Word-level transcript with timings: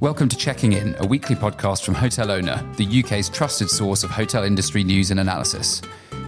Welcome 0.00 0.30
to 0.30 0.36
Checking 0.38 0.72
In, 0.72 0.96
a 1.00 1.06
weekly 1.06 1.36
podcast 1.36 1.84
from 1.84 1.92
Hotel 1.92 2.30
Owner, 2.30 2.66
the 2.78 3.02
UK's 3.04 3.28
trusted 3.28 3.68
source 3.68 4.02
of 4.02 4.10
hotel 4.10 4.44
industry 4.44 4.82
news 4.82 5.10
and 5.10 5.20
analysis. 5.20 5.82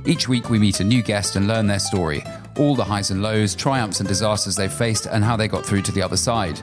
Each 0.04 0.28
week 0.28 0.50
we 0.50 0.58
meet 0.58 0.80
a 0.80 0.84
new 0.84 1.02
guest 1.02 1.36
and 1.36 1.48
learn 1.48 1.68
their 1.68 1.78
story, 1.78 2.22
all 2.58 2.76
the 2.76 2.84
highs 2.84 3.10
and 3.10 3.22
lows, 3.22 3.54
triumphs 3.54 4.00
and 4.00 4.06
disasters 4.06 4.56
they've 4.56 4.70
faced, 4.70 5.06
and 5.06 5.24
how 5.24 5.38
they 5.38 5.48
got 5.48 5.64
through 5.64 5.80
to 5.82 5.92
the 5.92 6.02
other 6.02 6.18
side. 6.18 6.60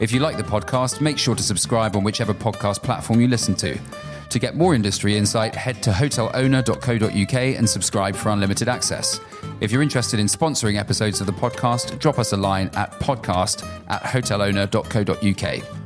If 0.00 0.10
you 0.10 0.18
like 0.18 0.38
the 0.38 0.42
podcast, 0.42 1.00
make 1.00 1.18
sure 1.18 1.36
to 1.36 1.42
subscribe 1.44 1.94
on 1.94 2.02
whichever 2.02 2.34
podcast 2.34 2.82
platform 2.82 3.20
you 3.20 3.28
listen 3.28 3.54
to. 3.54 3.78
To 4.30 4.38
get 4.40 4.56
more 4.56 4.74
industry 4.74 5.16
insight, 5.16 5.54
head 5.54 5.80
to 5.84 5.92
hotelowner.co.uk 5.92 7.34
and 7.34 7.70
subscribe 7.70 8.16
for 8.16 8.30
unlimited 8.30 8.68
access. 8.68 9.20
If 9.60 9.70
you're 9.70 9.82
interested 9.82 10.18
in 10.18 10.26
sponsoring 10.26 10.80
episodes 10.80 11.20
of 11.20 11.28
the 11.28 11.32
podcast, 11.32 12.00
drop 12.00 12.18
us 12.18 12.32
a 12.32 12.36
line 12.36 12.72
at 12.74 12.90
podcast 12.94 13.64
at 13.88 14.02
hotelowner.co.uk. 14.02 15.79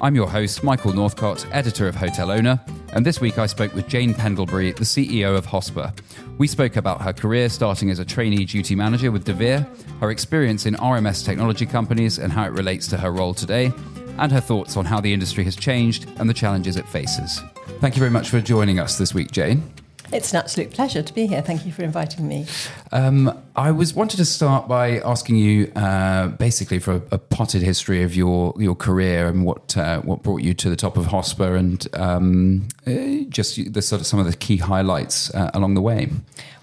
I'm 0.00 0.14
your 0.14 0.28
host, 0.28 0.62
Michael 0.62 0.92
Northcott, 0.92 1.46
editor 1.52 1.88
of 1.88 1.94
Hotel 1.94 2.30
Owner, 2.30 2.60
and 2.92 3.06
this 3.06 3.20
week 3.20 3.38
I 3.38 3.46
spoke 3.46 3.74
with 3.74 3.88
Jane 3.88 4.12
Pendlebury, 4.12 4.72
the 4.72 4.84
CEO 4.84 5.36
of 5.36 5.46
HOSPA. 5.46 5.92
We 6.36 6.46
spoke 6.46 6.76
about 6.76 7.00
her 7.00 7.12
career 7.12 7.48
starting 7.48 7.90
as 7.90 8.00
a 8.00 8.04
trainee 8.04 8.44
duty 8.44 8.74
manager 8.74 9.10
with 9.10 9.24
DeVere, 9.24 9.66
her 10.00 10.10
experience 10.10 10.66
in 10.66 10.74
RMS 10.74 11.24
technology 11.24 11.64
companies 11.64 12.18
and 12.18 12.32
how 12.32 12.44
it 12.44 12.52
relates 12.52 12.88
to 12.88 12.96
her 12.96 13.12
role 13.12 13.34
today, 13.34 13.72
and 14.18 14.30
her 14.30 14.40
thoughts 14.40 14.76
on 14.76 14.84
how 14.84 15.00
the 15.00 15.12
industry 15.12 15.44
has 15.44 15.56
changed 15.56 16.08
and 16.16 16.28
the 16.28 16.34
challenges 16.34 16.76
it 16.76 16.88
faces. 16.88 17.40
Thank 17.80 17.94
you 17.94 18.00
very 18.00 18.10
much 18.10 18.28
for 18.28 18.40
joining 18.40 18.80
us 18.80 18.98
this 18.98 19.14
week, 19.14 19.30
Jane. 19.30 19.62
It's 20.12 20.32
an 20.32 20.38
absolute 20.38 20.70
pleasure 20.70 21.02
to 21.02 21.14
be 21.14 21.26
here. 21.26 21.40
Thank 21.42 21.64
you 21.64 21.72
for 21.72 21.82
inviting 21.82 22.28
me. 22.28 22.46
Um, 22.92 23.42
I 23.56 23.70
was 23.70 23.94
wanted 23.94 24.18
to 24.18 24.24
start 24.24 24.68
by 24.68 24.98
asking 25.00 25.36
you 25.36 25.72
uh, 25.74 26.28
basically 26.28 26.78
for 26.78 26.94
a, 26.94 27.02
a, 27.12 27.18
potted 27.18 27.62
history 27.62 28.02
of 28.02 28.14
your 28.14 28.54
your 28.58 28.74
career 28.74 29.28
and 29.28 29.44
what 29.44 29.76
uh, 29.76 30.00
what 30.00 30.22
brought 30.22 30.42
you 30.42 30.54
to 30.54 30.68
the 30.68 30.76
top 30.76 30.96
of 30.96 31.06
HOSPA 31.06 31.58
and 31.58 31.88
um, 31.94 32.68
uh, 32.86 33.28
just 33.28 33.72
the 33.72 33.82
sort 33.82 34.00
of 34.00 34.06
some 34.06 34.20
of 34.20 34.26
the 34.26 34.36
key 34.36 34.58
highlights 34.58 35.34
uh, 35.34 35.50
along 35.54 35.74
the 35.74 35.80
way. 35.80 36.10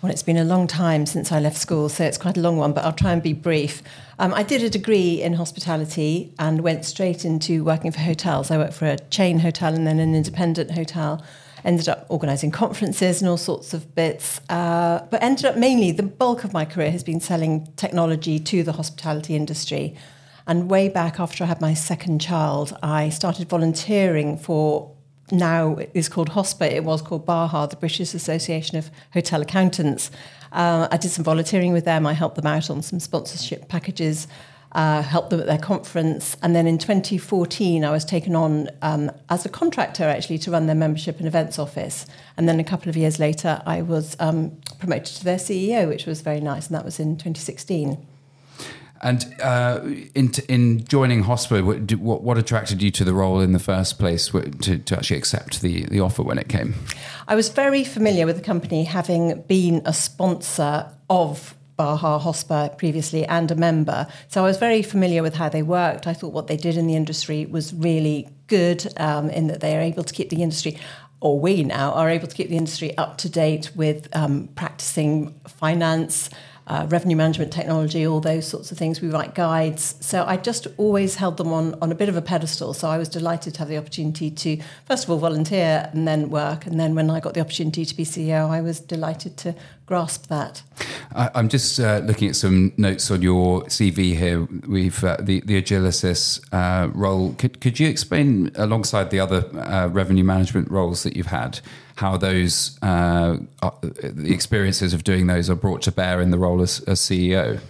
Well, 0.01 0.11
it's 0.11 0.23
been 0.23 0.37
a 0.37 0.43
long 0.43 0.67
time 0.67 1.05
since 1.05 1.31
I 1.31 1.39
left 1.39 1.57
school, 1.57 1.89
so 1.89 2.03
it's 2.03 2.17
quite 2.17 2.37
a 2.37 2.41
long 2.41 2.57
one, 2.57 2.73
but 2.73 2.85
I'll 2.85 2.93
try 2.93 3.11
and 3.11 3.21
be 3.21 3.33
brief. 3.33 3.83
Um, 4.17 4.33
I 4.33 4.43
did 4.43 4.63
a 4.63 4.69
degree 4.69 5.21
in 5.21 5.33
hospitality 5.33 6.33
and 6.39 6.61
went 6.61 6.85
straight 6.85 7.25
into 7.25 7.63
working 7.63 7.91
for 7.91 7.99
hotels. 7.99 8.51
I 8.51 8.57
worked 8.57 8.73
for 8.73 8.85
a 8.85 8.97
chain 8.97 9.39
hotel 9.39 9.73
and 9.73 9.85
then 9.85 9.99
an 9.99 10.15
independent 10.15 10.71
hotel 10.71 11.23
ended 11.63 11.89
up 11.89 12.05
organising 12.09 12.51
conferences 12.51 13.21
and 13.21 13.29
all 13.29 13.37
sorts 13.37 13.73
of 13.73 13.93
bits, 13.95 14.41
uh, 14.49 15.05
but 15.09 15.21
ended 15.21 15.45
up 15.45 15.57
mainly 15.57 15.91
the 15.91 16.03
bulk 16.03 16.43
of 16.43 16.53
my 16.53 16.65
career 16.65 16.91
has 16.91 17.03
been 17.03 17.19
selling 17.19 17.71
technology 17.75 18.39
to 18.39 18.63
the 18.63 18.73
hospitality 18.73 19.35
industry. 19.35 19.95
And 20.47 20.69
way 20.69 20.89
back 20.89 21.19
after 21.19 21.43
I 21.43 21.47
had 21.47 21.61
my 21.61 21.73
second 21.73 22.19
child, 22.19 22.77
I 22.81 23.09
started 23.09 23.47
volunteering 23.47 24.37
for 24.37 24.91
now 25.31 25.75
it 25.75 25.91
is 25.93 26.09
called 26.09 26.31
HOSPA, 26.31 26.69
it 26.71 26.83
was 26.83 27.01
called 27.01 27.25
BAHA, 27.25 27.69
the 27.69 27.75
British 27.77 28.13
Association 28.13 28.77
of 28.77 28.91
Hotel 29.13 29.41
Accountants. 29.41 30.11
Uh, 30.51 30.87
I 30.91 30.97
did 30.97 31.11
some 31.11 31.23
volunteering 31.23 31.71
with 31.71 31.85
them, 31.85 32.05
I 32.05 32.13
helped 32.13 32.35
them 32.35 32.47
out 32.47 32.69
on 32.69 32.81
some 32.81 32.99
sponsorship 32.99 33.69
packages 33.69 34.27
uh, 34.73 35.01
helped 35.01 35.29
them 35.29 35.39
at 35.39 35.47
their 35.47 35.57
conference. 35.57 36.37
And 36.41 36.55
then 36.55 36.67
in 36.67 36.77
2014, 36.77 37.83
I 37.83 37.91
was 37.91 38.05
taken 38.05 38.35
on 38.35 38.69
um, 38.81 39.11
as 39.29 39.45
a 39.45 39.49
contractor 39.49 40.03
actually 40.03 40.37
to 40.39 40.51
run 40.51 40.67
their 40.67 40.75
membership 40.75 41.17
and 41.17 41.27
events 41.27 41.59
office. 41.59 42.05
And 42.37 42.47
then 42.47 42.59
a 42.59 42.63
couple 42.63 42.89
of 42.89 42.97
years 42.97 43.19
later, 43.19 43.61
I 43.65 43.81
was 43.81 44.15
um, 44.19 44.57
promoted 44.79 45.15
to 45.17 45.23
their 45.23 45.37
CEO, 45.37 45.87
which 45.87 46.05
was 46.05 46.21
very 46.21 46.39
nice. 46.39 46.67
And 46.67 46.75
that 46.75 46.85
was 46.85 46.99
in 46.99 47.17
2016. 47.17 48.05
And 49.03 49.35
uh, 49.41 49.81
in, 50.13 50.31
in 50.47 50.85
joining 50.85 51.23
HOSPA, 51.23 51.65
what, 51.65 51.99
what, 51.99 52.21
what, 52.21 52.37
attracted 52.37 52.83
you 52.83 52.91
to 52.91 53.03
the 53.03 53.15
role 53.15 53.39
in 53.39 53.51
the 53.51 53.59
first 53.59 53.97
place 53.97 54.29
to, 54.29 54.77
to 54.77 54.95
actually 54.95 55.17
accept 55.17 55.61
the, 55.61 55.85
the 55.85 55.99
offer 55.99 56.21
when 56.21 56.37
it 56.37 56.47
came? 56.47 56.75
I 57.27 57.33
was 57.33 57.49
very 57.49 57.83
familiar 57.83 58.27
with 58.27 58.35
the 58.35 58.43
company, 58.43 58.83
having 58.83 59.41
been 59.47 59.81
a 59.85 59.93
sponsor 59.93 60.87
of 61.09 61.55
Baha 61.75 62.19
HOSPA 62.19 62.77
previously 62.77 63.25
and 63.25 63.49
a 63.51 63.55
member. 63.55 64.07
So 64.27 64.43
I 64.43 64.47
was 64.47 64.57
very 64.57 64.81
familiar 64.81 65.23
with 65.23 65.35
how 65.35 65.49
they 65.49 65.63
worked. 65.63 66.07
I 66.07 66.13
thought 66.13 66.33
what 66.33 66.47
they 66.47 66.57
did 66.57 66.77
in 66.77 66.87
the 66.87 66.95
industry 66.95 67.45
was 67.45 67.73
really 67.73 68.29
good 68.47 68.87
um, 68.97 69.29
in 69.29 69.47
that 69.47 69.61
they 69.61 69.77
are 69.77 69.81
able 69.81 70.03
to 70.03 70.13
keep 70.13 70.29
the 70.29 70.43
industry 70.43 70.77
or 71.21 71.39
we 71.39 71.63
now 71.63 71.93
are 71.93 72.09
able 72.09 72.27
to 72.27 72.35
keep 72.35 72.49
the 72.49 72.57
industry 72.57 72.97
up 72.97 73.17
to 73.19 73.29
date 73.29 73.71
with 73.75 74.07
um, 74.13 74.49
practicing 74.55 75.39
finance, 75.47 76.29
uh, 76.71 76.85
revenue 76.87 77.17
management 77.17 77.51
technology, 77.51 78.07
all 78.07 78.21
those 78.21 78.47
sorts 78.47 78.71
of 78.71 78.77
things. 78.77 79.01
We 79.01 79.09
write 79.09 79.35
guides. 79.35 79.95
So 79.99 80.23
I 80.23 80.37
just 80.37 80.67
always 80.77 81.15
held 81.15 81.35
them 81.35 81.51
on, 81.51 81.75
on 81.81 81.91
a 81.91 81.95
bit 81.95 82.07
of 82.07 82.15
a 82.15 82.21
pedestal. 82.21 82.73
So 82.73 82.87
I 82.87 82.97
was 82.97 83.09
delighted 83.09 83.55
to 83.55 83.59
have 83.59 83.67
the 83.67 83.77
opportunity 83.77 84.31
to, 84.31 84.57
first 84.85 85.03
of 85.03 85.09
all, 85.09 85.17
volunteer 85.17 85.89
and 85.91 86.07
then 86.07 86.29
work. 86.29 86.65
And 86.65 86.79
then 86.79 86.95
when 86.95 87.09
I 87.09 87.19
got 87.19 87.33
the 87.33 87.41
opportunity 87.41 87.83
to 87.83 87.93
be 87.93 88.05
CEO, 88.05 88.49
I 88.49 88.61
was 88.61 88.79
delighted 88.79 89.35
to 89.37 89.53
grasp 89.85 90.27
that. 90.27 90.63
I, 91.13 91.29
am 91.35 91.49
just 91.49 91.77
uh, 91.77 91.99
looking 92.05 92.29
at 92.29 92.37
some 92.37 92.71
notes 92.77 93.11
on 93.11 93.21
your 93.21 93.63
CV 93.63 94.15
here. 94.15 94.47
We've 94.65 95.03
uh, 95.03 95.17
the, 95.19 95.41
the 95.41 95.61
Agilysys 95.61 96.39
uh, 96.53 96.89
role. 96.93 97.33
Could, 97.33 97.59
could 97.59 97.81
you 97.81 97.89
explain, 97.89 98.49
alongside 98.55 99.09
the 99.09 99.19
other 99.19 99.45
uh, 99.57 99.89
revenue 99.89 100.23
management 100.23 100.71
roles 100.71 101.03
that 101.03 101.17
you've 101.17 101.27
had, 101.27 101.59
how 102.01 102.17
those 102.17 102.79
uh, 102.81 103.37
uh, 103.61 103.69
the 104.01 104.33
experiences 104.33 104.91
of 104.93 105.03
doing 105.03 105.27
those 105.27 105.49
are 105.51 105.55
brought 105.55 105.83
to 105.83 105.91
bear 105.91 106.19
in 106.19 106.31
the 106.31 106.37
role 106.37 106.61
as, 106.61 106.79
as 106.81 106.99
CEO. 106.99 107.61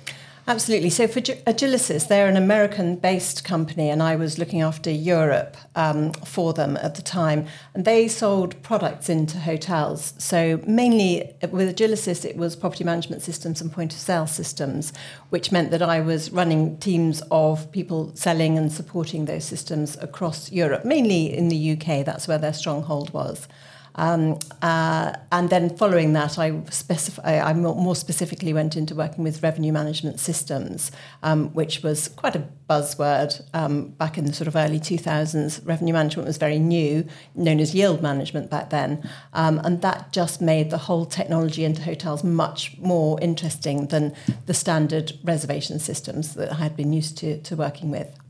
Absolutely. 0.47 0.90
So 0.90 1.08
for 1.08 1.22
Agilysys, 1.22 2.08
they're 2.08 2.28
an 2.28 2.36
American-based 2.36 3.44
company, 3.44 3.90
and 3.90 4.02
I 4.02 4.16
was 4.16 4.40
looking 4.40 4.62
after 4.62 4.90
Europe 4.90 5.56
um, 5.75 6.14
for 6.14 6.52
them 6.52 6.78
at 6.78 6.96
the 6.96 7.02
time. 7.02 7.46
And 7.75 7.86
they 7.86 8.08
sold 8.08 8.62
products 8.64 9.08
into 9.08 9.38
hotels. 9.38 10.14
So 10.18 10.59
mainly 10.66 11.31
with 11.52 11.75
Agilysys, 11.75 12.25
it 12.25 12.38
was 12.38 12.56
property 12.56 12.84
management 12.84 13.22
systems 13.22 13.62
and 13.62 13.72
point-of-sale 13.72 14.28
systems, 14.28 14.94
which 15.30 15.52
meant 15.52 15.72
that 15.72 15.84
I 15.84 16.00
was 16.02 16.31
running 16.31 16.78
teams 16.78 17.22
of 17.30 17.72
people 17.72 18.12
selling 18.16 18.58
and 18.58 18.72
supporting 18.72 19.25
those 19.25 19.46
systems 19.46 19.96
across 20.02 20.52
Europe, 20.52 20.86
mainly 20.86 21.31
in 21.31 21.50
the 21.50 21.74
UK. 21.74 22.03
That's 22.03 22.28
where 22.28 22.40
their 22.40 22.53
stronghold 22.53 23.13
was. 23.13 23.48
Um, 23.96 24.40
uh, 24.62 25.13
and 25.31 25.50
then 25.50 25.75
following 25.75 26.13
that, 26.13 26.38
I, 26.38 26.52
specif- 26.52 27.19
I 27.25 27.53
more 27.53 27.96
specifically 27.96 28.53
went 28.53 28.75
into 28.75 28.96
working 28.96 29.24
with 29.24 29.44
revenue 29.44 29.72
management 29.72 30.19
systems, 30.19 30.91
um, 31.24 31.50
which 31.53 31.84
was 31.84 32.07
quite 32.07 32.35
a 32.35 32.47
buzzword 32.69 33.41
um, 33.53 33.90
back 33.90 34.18
in 34.18 34.25
the 34.25 34.34
sort 34.34 34.47
of 34.47 34.56
early 34.56 34.80
2000s. 34.80 35.66
Revenue 35.68 35.94
management 35.94 36.28
was 36.28 36.38
very 36.38 36.59
new, 36.59 37.06
known 37.35 37.59
as 37.59 37.75
yield 37.75 38.01
management 38.01 38.50
back 38.50 38.69
then. 38.69 39.07
Um, 39.34 39.59
and 39.63 39.81
that 39.81 40.13
just 40.13 40.41
made 40.41 40.69
the 40.69 40.78
whole 40.78 41.06
technology 41.06 41.66
into 41.66 41.81
hotels 41.81 42.24
much 42.24 42.78
more 42.80 43.19
interesting 43.22 43.88
than 43.88 44.13
the 44.46 44.53
standard 44.53 45.13
reservation 45.24 45.80
systems 45.80 46.35
that 46.35 46.51
I 46.51 46.56
had 46.56 46.78
been 46.78 46.94
used 46.94 47.18
to, 47.19 47.41
to 47.41 47.56
working 47.56 47.91
with. 47.91 48.20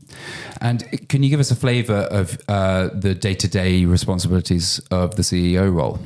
And 0.60 1.08
can 1.08 1.22
you 1.22 1.30
give 1.30 1.40
us 1.40 1.50
a 1.50 1.56
flavour 1.56 2.08
of 2.10 2.40
uh, 2.48 2.88
the 2.94 3.14
day 3.14 3.34
to 3.34 3.48
day 3.48 3.84
responsibilities 3.84 4.80
of 4.90 5.16
the 5.16 5.22
CEO 5.22 5.72
role? 5.72 5.98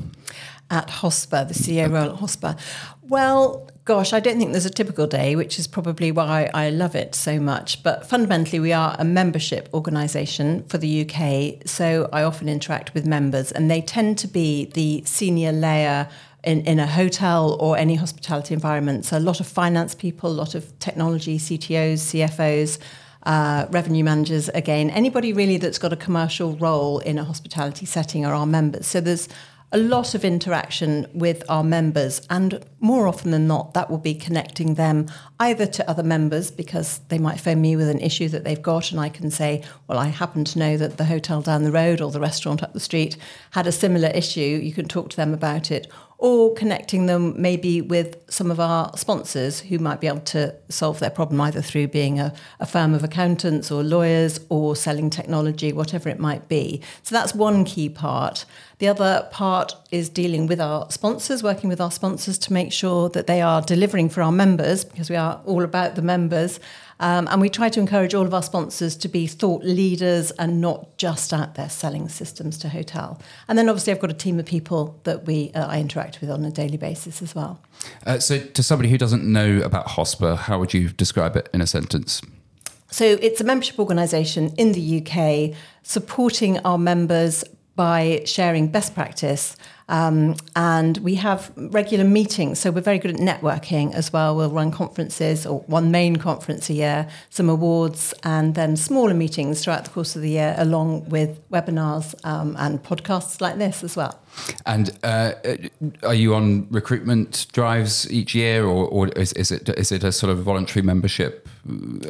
At 0.70 0.88
HOSPA, 0.88 1.46
the 1.46 1.54
CEO 1.54 1.92
role 1.92 2.14
at 2.14 2.20
HOSPA. 2.20 2.58
Well, 3.02 3.70
gosh, 3.84 4.12
I 4.12 4.18
don't 4.18 4.36
think 4.36 4.50
there's 4.50 4.66
a 4.66 4.70
typical 4.70 5.06
day, 5.06 5.36
which 5.36 5.60
is 5.60 5.68
probably 5.68 6.10
why 6.10 6.50
I 6.52 6.70
love 6.70 6.96
it 6.96 7.14
so 7.14 7.38
much. 7.38 7.84
But 7.84 8.04
fundamentally, 8.04 8.58
we 8.58 8.72
are 8.72 8.96
a 8.98 9.04
membership 9.04 9.68
organisation 9.72 10.64
for 10.64 10.76
the 10.76 11.08
UK. 11.08 11.66
So 11.66 12.08
I 12.12 12.24
often 12.24 12.48
interact 12.48 12.94
with 12.94 13.06
members, 13.06 13.52
and 13.52 13.70
they 13.70 13.80
tend 13.80 14.18
to 14.18 14.28
be 14.28 14.66
the 14.74 15.04
senior 15.04 15.52
layer 15.52 16.08
in, 16.42 16.62
in 16.62 16.80
a 16.80 16.86
hotel 16.86 17.56
or 17.60 17.76
any 17.76 17.94
hospitality 17.94 18.54
environment. 18.54 19.04
So 19.04 19.18
a 19.18 19.20
lot 19.20 19.38
of 19.38 19.46
finance 19.46 19.94
people, 19.94 20.30
a 20.30 20.32
lot 20.32 20.54
of 20.54 20.76
technology, 20.80 21.38
CTOs, 21.38 21.98
CFOs 22.12 22.78
uh, 23.26 23.66
revenue 23.70 24.04
managers, 24.04 24.48
again, 24.50 24.88
anybody 24.90 25.32
really 25.32 25.58
that's 25.58 25.78
got 25.78 25.92
a 25.92 25.96
commercial 25.96 26.56
role 26.56 27.00
in 27.00 27.18
a 27.18 27.24
hospitality 27.24 27.84
setting 27.84 28.24
are 28.24 28.32
our 28.32 28.46
members. 28.46 28.86
So 28.86 29.00
there's 29.00 29.28
a 29.72 29.78
lot 29.78 30.14
of 30.14 30.24
interaction 30.24 31.08
with 31.12 31.42
our 31.48 31.64
members, 31.64 32.24
and 32.30 32.64
more 32.78 33.08
often 33.08 33.32
than 33.32 33.48
not, 33.48 33.74
that 33.74 33.90
will 33.90 33.98
be 33.98 34.14
connecting 34.14 34.74
them 34.74 35.06
either 35.40 35.66
to 35.66 35.90
other 35.90 36.04
members 36.04 36.52
because 36.52 37.00
they 37.08 37.18
might 37.18 37.40
phone 37.40 37.60
me 37.60 37.74
with 37.74 37.88
an 37.88 37.98
issue 37.98 38.28
that 38.28 38.44
they've 38.44 38.62
got, 38.62 38.92
and 38.92 39.00
I 39.00 39.08
can 39.08 39.28
say, 39.28 39.64
Well, 39.88 39.98
I 39.98 40.06
happen 40.06 40.44
to 40.44 40.58
know 40.60 40.76
that 40.76 40.96
the 40.96 41.04
hotel 41.04 41.42
down 41.42 41.64
the 41.64 41.72
road 41.72 42.00
or 42.00 42.12
the 42.12 42.20
restaurant 42.20 42.62
up 42.62 42.74
the 42.74 42.80
street 42.80 43.16
had 43.50 43.66
a 43.66 43.72
similar 43.72 44.08
issue. 44.08 44.40
You 44.40 44.72
can 44.72 44.86
talk 44.86 45.10
to 45.10 45.16
them 45.16 45.34
about 45.34 45.72
it 45.72 45.90
or 46.18 46.54
connecting 46.54 47.06
them 47.06 47.34
maybe 47.40 47.82
with 47.82 48.16
some 48.30 48.50
of 48.50 48.58
our 48.58 48.96
sponsors 48.96 49.60
who 49.60 49.78
might 49.78 50.00
be 50.00 50.06
able 50.06 50.20
to 50.20 50.54
solve 50.68 50.98
their 50.98 51.10
problem 51.10 51.38
either 51.42 51.60
through 51.60 51.86
being 51.86 52.18
a, 52.18 52.32
a, 52.58 52.64
firm 52.64 52.94
of 52.94 53.04
accountants 53.04 53.70
or 53.70 53.82
lawyers 53.82 54.40
or 54.48 54.74
selling 54.74 55.10
technology, 55.10 55.72
whatever 55.72 56.08
it 56.08 56.18
might 56.18 56.48
be. 56.48 56.80
So 57.02 57.14
that's 57.14 57.34
one 57.34 57.64
key 57.64 57.90
part. 57.90 58.46
The 58.78 58.88
other 58.88 59.28
part 59.30 59.74
is 59.90 60.08
dealing 60.08 60.46
with 60.46 60.60
our 60.60 60.90
sponsors, 60.90 61.42
working 61.42 61.68
with 61.68 61.80
our 61.80 61.90
sponsors 61.90 62.38
to 62.38 62.52
make 62.52 62.72
sure 62.72 63.08
that 63.10 63.26
they 63.26 63.42
are 63.42 63.60
delivering 63.60 64.08
for 64.08 64.22
our 64.22 64.32
members 64.32 64.84
because 64.84 65.10
we 65.10 65.16
are 65.16 65.40
all 65.44 65.62
about 65.62 65.96
the 65.96 66.02
members 66.02 66.60
Um, 66.98 67.28
and 67.30 67.40
we 67.40 67.48
try 67.48 67.68
to 67.68 67.80
encourage 67.80 68.14
all 68.14 68.24
of 68.24 68.32
our 68.32 68.42
sponsors 68.42 68.96
to 68.96 69.08
be 69.08 69.26
thought 69.26 69.62
leaders 69.64 70.30
and 70.32 70.60
not 70.60 70.96
just 70.96 71.32
out 71.32 71.54
there 71.54 71.68
selling 71.68 72.08
systems 72.08 72.56
to 72.58 72.68
hotel. 72.70 73.20
And 73.48 73.58
then 73.58 73.68
obviously 73.68 73.92
I've 73.92 74.00
got 74.00 74.10
a 74.10 74.14
team 74.14 74.38
of 74.38 74.46
people 74.46 74.98
that 75.04 75.26
we 75.26 75.50
uh, 75.54 75.66
I 75.66 75.80
interact 75.80 76.20
with 76.20 76.30
on 76.30 76.44
a 76.44 76.50
daily 76.50 76.78
basis 76.78 77.20
as 77.20 77.34
well. 77.34 77.60
Uh, 78.06 78.18
so, 78.18 78.38
to 78.38 78.62
somebody 78.62 78.88
who 78.88 78.98
doesn't 78.98 79.24
know 79.24 79.58
about 79.58 79.88
HOSPA, 79.88 80.36
how 80.38 80.58
would 80.58 80.72
you 80.72 80.88
describe 80.88 81.36
it 81.36 81.48
in 81.52 81.60
a 81.60 81.66
sentence? 81.66 82.22
So, 82.90 83.04
it's 83.04 83.40
a 83.40 83.44
membership 83.44 83.78
organisation 83.78 84.54
in 84.56 84.72
the 84.72 85.02
UK 85.02 85.56
supporting 85.82 86.58
our 86.60 86.78
members 86.78 87.44
by 87.76 88.22
sharing 88.24 88.68
best 88.68 88.94
practice. 88.94 89.56
Um, 89.88 90.34
and 90.56 90.98
we 90.98 91.14
have 91.14 91.52
regular 91.56 92.04
meetings, 92.04 92.58
so 92.58 92.72
we're 92.72 92.80
very 92.80 92.98
good 92.98 93.12
at 93.12 93.20
networking 93.20 93.94
as 93.94 94.12
well. 94.12 94.34
We'll 94.34 94.50
run 94.50 94.72
conferences 94.72 95.46
or 95.46 95.60
one 95.60 95.92
main 95.92 96.16
conference 96.16 96.68
a 96.68 96.72
year, 96.72 97.08
some 97.30 97.48
awards, 97.48 98.12
and 98.24 98.56
then 98.56 98.74
smaller 98.76 99.14
meetings 99.14 99.62
throughout 99.62 99.84
the 99.84 99.90
course 99.90 100.16
of 100.16 100.22
the 100.22 100.30
year, 100.30 100.56
along 100.58 101.08
with 101.08 101.38
webinars 101.50 102.16
um, 102.24 102.56
and 102.58 102.82
podcasts 102.82 103.40
like 103.40 103.58
this 103.58 103.84
as 103.84 103.94
well. 103.94 104.18
And 104.64 104.90
uh, 105.04 105.34
are 106.02 106.14
you 106.14 106.34
on 106.34 106.66
recruitment 106.70 107.46
drives 107.52 108.10
each 108.10 108.34
year, 108.34 108.64
or, 108.64 108.88
or 108.88 109.08
is, 109.10 109.32
is, 109.34 109.52
it 109.52 109.68
is 109.68 109.92
it 109.92 110.02
a 110.02 110.10
sort 110.10 110.32
of 110.32 110.38
voluntary 110.42 110.82
membership 110.82 111.48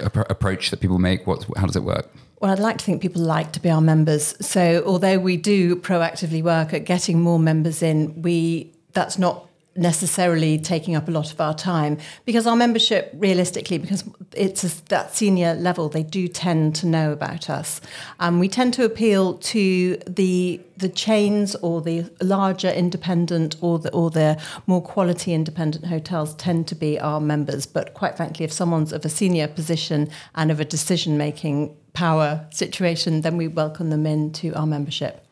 uh, 0.02 0.24
approach 0.30 0.70
that 0.70 0.80
people 0.80 0.98
make? 0.98 1.26
What 1.26 1.44
how 1.58 1.66
does 1.66 1.76
it 1.76 1.82
work? 1.84 2.08
Well, 2.40 2.52
I'd 2.52 2.58
like 2.58 2.78
to 2.78 2.84
think 2.84 3.00
people 3.00 3.22
like 3.22 3.52
to 3.52 3.60
be 3.60 3.70
our 3.70 3.80
members. 3.80 4.34
So, 4.46 4.82
although 4.84 5.18
we 5.18 5.36
do 5.36 5.76
proactively 5.76 6.42
work 6.42 6.74
at 6.74 6.84
getting 6.84 7.20
more 7.20 7.38
members 7.38 7.82
in, 7.82 8.20
we 8.22 8.72
that's 8.92 9.18
not 9.18 9.48
necessarily 9.76 10.58
taking 10.58 10.94
up 10.96 11.08
a 11.08 11.10
lot 11.10 11.32
of 11.32 11.40
our 11.40 11.54
time 11.54 11.98
because 12.24 12.46
our 12.46 12.56
membership 12.56 13.12
realistically 13.14 13.78
because 13.78 14.04
it's 14.32 14.64
a, 14.64 14.84
that 14.86 15.14
senior 15.14 15.54
level 15.54 15.88
they 15.88 16.02
do 16.02 16.28
tend 16.28 16.74
to 16.76 16.86
know 16.86 17.12
about 17.12 17.50
us. 17.50 17.80
Um, 18.20 18.38
we 18.38 18.48
tend 18.48 18.74
to 18.74 18.84
appeal 18.84 19.34
to 19.34 19.96
the 20.06 20.60
the 20.76 20.88
chains 20.88 21.54
or 21.56 21.80
the 21.80 22.10
larger 22.20 22.70
independent 22.70 23.56
or 23.60 23.78
the 23.78 23.90
or 23.92 24.10
the 24.10 24.40
more 24.66 24.82
quality 24.82 25.32
independent 25.32 25.86
hotels 25.86 26.34
tend 26.34 26.68
to 26.68 26.74
be 26.74 26.98
our 27.00 27.20
members. 27.20 27.66
But 27.66 27.94
quite 27.94 28.16
frankly 28.16 28.44
if 28.44 28.52
someone's 28.52 28.92
of 28.92 29.04
a 29.04 29.08
senior 29.08 29.48
position 29.48 30.10
and 30.34 30.50
of 30.50 30.60
a 30.60 30.64
decision 30.64 31.16
making 31.18 31.76
power 31.92 32.46
situation 32.50 33.22
then 33.22 33.38
we 33.38 33.48
welcome 33.48 33.88
them 33.88 34.06
into 34.06 34.54
our 34.54 34.66
membership 34.66 35.25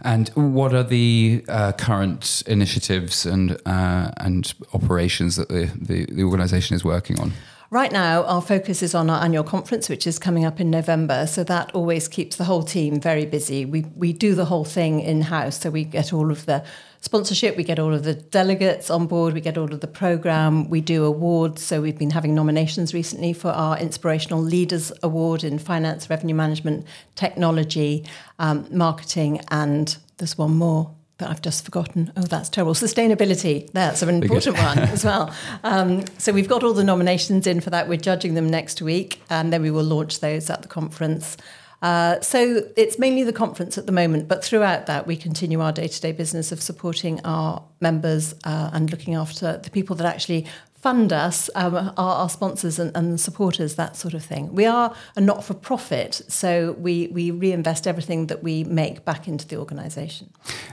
and 0.00 0.28
what 0.30 0.74
are 0.74 0.82
the 0.82 1.44
uh, 1.48 1.72
current 1.72 2.42
initiatives 2.46 3.26
and 3.26 3.52
uh, 3.66 4.10
and 4.18 4.54
operations 4.72 5.36
that 5.36 5.48
the, 5.48 5.70
the, 5.80 6.06
the 6.06 6.22
organisation 6.22 6.76
is 6.76 6.84
working 6.84 7.18
on? 7.20 7.32
Right 7.70 7.90
now, 7.90 8.22
our 8.24 8.40
focus 8.40 8.82
is 8.82 8.94
on 8.94 9.10
our 9.10 9.24
annual 9.24 9.42
conference, 9.42 9.88
which 9.88 10.06
is 10.06 10.18
coming 10.18 10.44
up 10.44 10.60
in 10.60 10.70
November. 10.70 11.26
So 11.26 11.42
that 11.44 11.72
always 11.74 12.06
keeps 12.06 12.36
the 12.36 12.44
whole 12.44 12.62
team 12.62 13.00
very 13.00 13.26
busy. 13.26 13.64
We 13.64 13.86
we 13.96 14.12
do 14.12 14.34
the 14.34 14.44
whole 14.44 14.64
thing 14.64 15.00
in 15.00 15.22
house, 15.22 15.58
so 15.60 15.70
we 15.70 15.84
get 15.84 16.12
all 16.12 16.30
of 16.30 16.46
the 16.46 16.62
sponsorship, 17.04 17.56
we 17.56 17.64
get 17.64 17.78
all 17.78 17.92
of 17.92 18.02
the 18.02 18.14
delegates 18.14 18.88
on 18.88 19.06
board, 19.06 19.34
we 19.34 19.40
get 19.42 19.58
all 19.58 19.72
of 19.72 19.80
the 19.80 19.86
program, 19.86 20.70
we 20.70 20.80
do 20.80 21.04
awards. 21.04 21.62
So 21.62 21.82
we've 21.82 21.98
been 21.98 22.10
having 22.10 22.34
nominations 22.34 22.94
recently 22.94 23.34
for 23.34 23.50
our 23.50 23.78
Inspirational 23.78 24.40
Leaders 24.40 24.90
Award 25.02 25.44
in 25.44 25.58
Finance, 25.58 26.08
Revenue 26.08 26.34
Management, 26.34 26.86
Technology, 27.14 28.06
um, 28.38 28.66
Marketing, 28.70 29.40
and 29.50 29.96
there's 30.16 30.38
one 30.38 30.56
more 30.56 30.90
that 31.18 31.28
I've 31.28 31.42
just 31.42 31.64
forgotten. 31.64 32.10
Oh, 32.16 32.22
that's 32.22 32.48
terrible. 32.48 32.74
Sustainability. 32.74 33.70
That's 33.72 34.02
an 34.02 34.08
important 34.22 34.56
one 34.56 34.78
as 34.78 35.04
well. 35.04 35.32
Um, 35.62 36.04
so 36.18 36.32
we've 36.32 36.48
got 36.48 36.62
all 36.62 36.74
the 36.74 36.84
nominations 36.84 37.46
in 37.46 37.60
for 37.60 37.70
that. 37.70 37.88
We're 37.88 37.96
judging 37.96 38.34
them 38.34 38.48
next 38.48 38.82
week, 38.82 39.22
and 39.30 39.52
then 39.52 39.62
we 39.62 39.70
will 39.70 39.84
launch 39.84 40.20
those 40.20 40.50
at 40.50 40.62
the 40.62 40.68
conference. 40.68 41.36
Uh, 41.84 42.18
so 42.22 42.62
it's 42.78 42.98
mainly 42.98 43.24
the 43.24 43.32
conference 43.32 43.76
at 43.76 43.84
the 43.84 43.92
moment, 43.92 44.26
but 44.26 44.42
throughout 44.42 44.86
that, 44.86 45.06
we 45.06 45.14
continue 45.14 45.60
our 45.60 45.70
day 45.70 45.86
to 45.86 46.00
day 46.00 46.12
business 46.12 46.50
of 46.50 46.62
supporting 46.62 47.20
our 47.26 47.62
members 47.78 48.34
uh, 48.44 48.70
and 48.72 48.90
looking 48.90 49.14
after 49.14 49.58
the 49.58 49.68
people 49.68 49.94
that 49.94 50.06
actually 50.06 50.46
fund 50.84 51.14
us, 51.14 51.48
um, 51.54 51.74
our, 51.74 51.92
our, 51.96 52.28
sponsors 52.28 52.78
and, 52.78 52.94
and, 52.94 53.18
supporters, 53.18 53.76
that 53.76 53.96
sort 53.96 54.12
of 54.12 54.22
thing. 54.22 54.54
We 54.54 54.66
are 54.66 54.94
a 55.16 55.20
not 55.20 55.42
for 55.42 55.54
profit, 55.54 56.20
so 56.28 56.76
we, 56.78 57.08
we 57.08 57.30
reinvest 57.30 57.86
everything 57.86 58.26
that 58.26 58.42
we 58.42 58.64
make 58.64 59.02
back 59.06 59.26
into 59.26 59.48
the 59.48 59.56
organisation. 59.56 60.28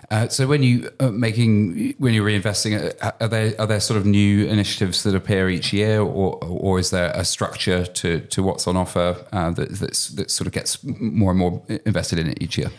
Uh, 0.09 0.27
so 0.27 0.47
when 0.47 0.63
you 0.63 0.89
are 0.99 1.07
uh, 1.07 1.11
making 1.11 1.95
when 1.97 2.13
you're 2.13 2.27
reinvesting, 2.27 2.71
uh, 3.01 3.11
are 3.21 3.29
there 3.29 3.53
are 3.57 3.67
there 3.67 3.79
sort 3.79 3.97
of 4.01 4.05
new 4.05 4.45
initiatives 4.47 5.03
that 5.03 5.15
appear 5.15 5.49
each 5.49 5.71
year, 5.71 6.01
or 6.01 6.37
or 6.43 6.77
is 6.77 6.89
there 6.89 7.11
a 7.15 7.23
structure 7.23 7.85
to 7.85 8.19
to 8.19 8.43
what's 8.43 8.67
on 8.67 8.75
offer 8.75 9.15
uh, 9.31 9.51
that 9.51 9.69
that 9.79 10.29
sort 10.29 10.45
of 10.45 10.51
gets 10.51 10.83
more 10.83 11.31
and 11.31 11.39
more 11.39 11.61
invested 11.85 12.19
in 12.19 12.27
it 12.27 12.37
each 12.41 12.57
year? 12.57 12.71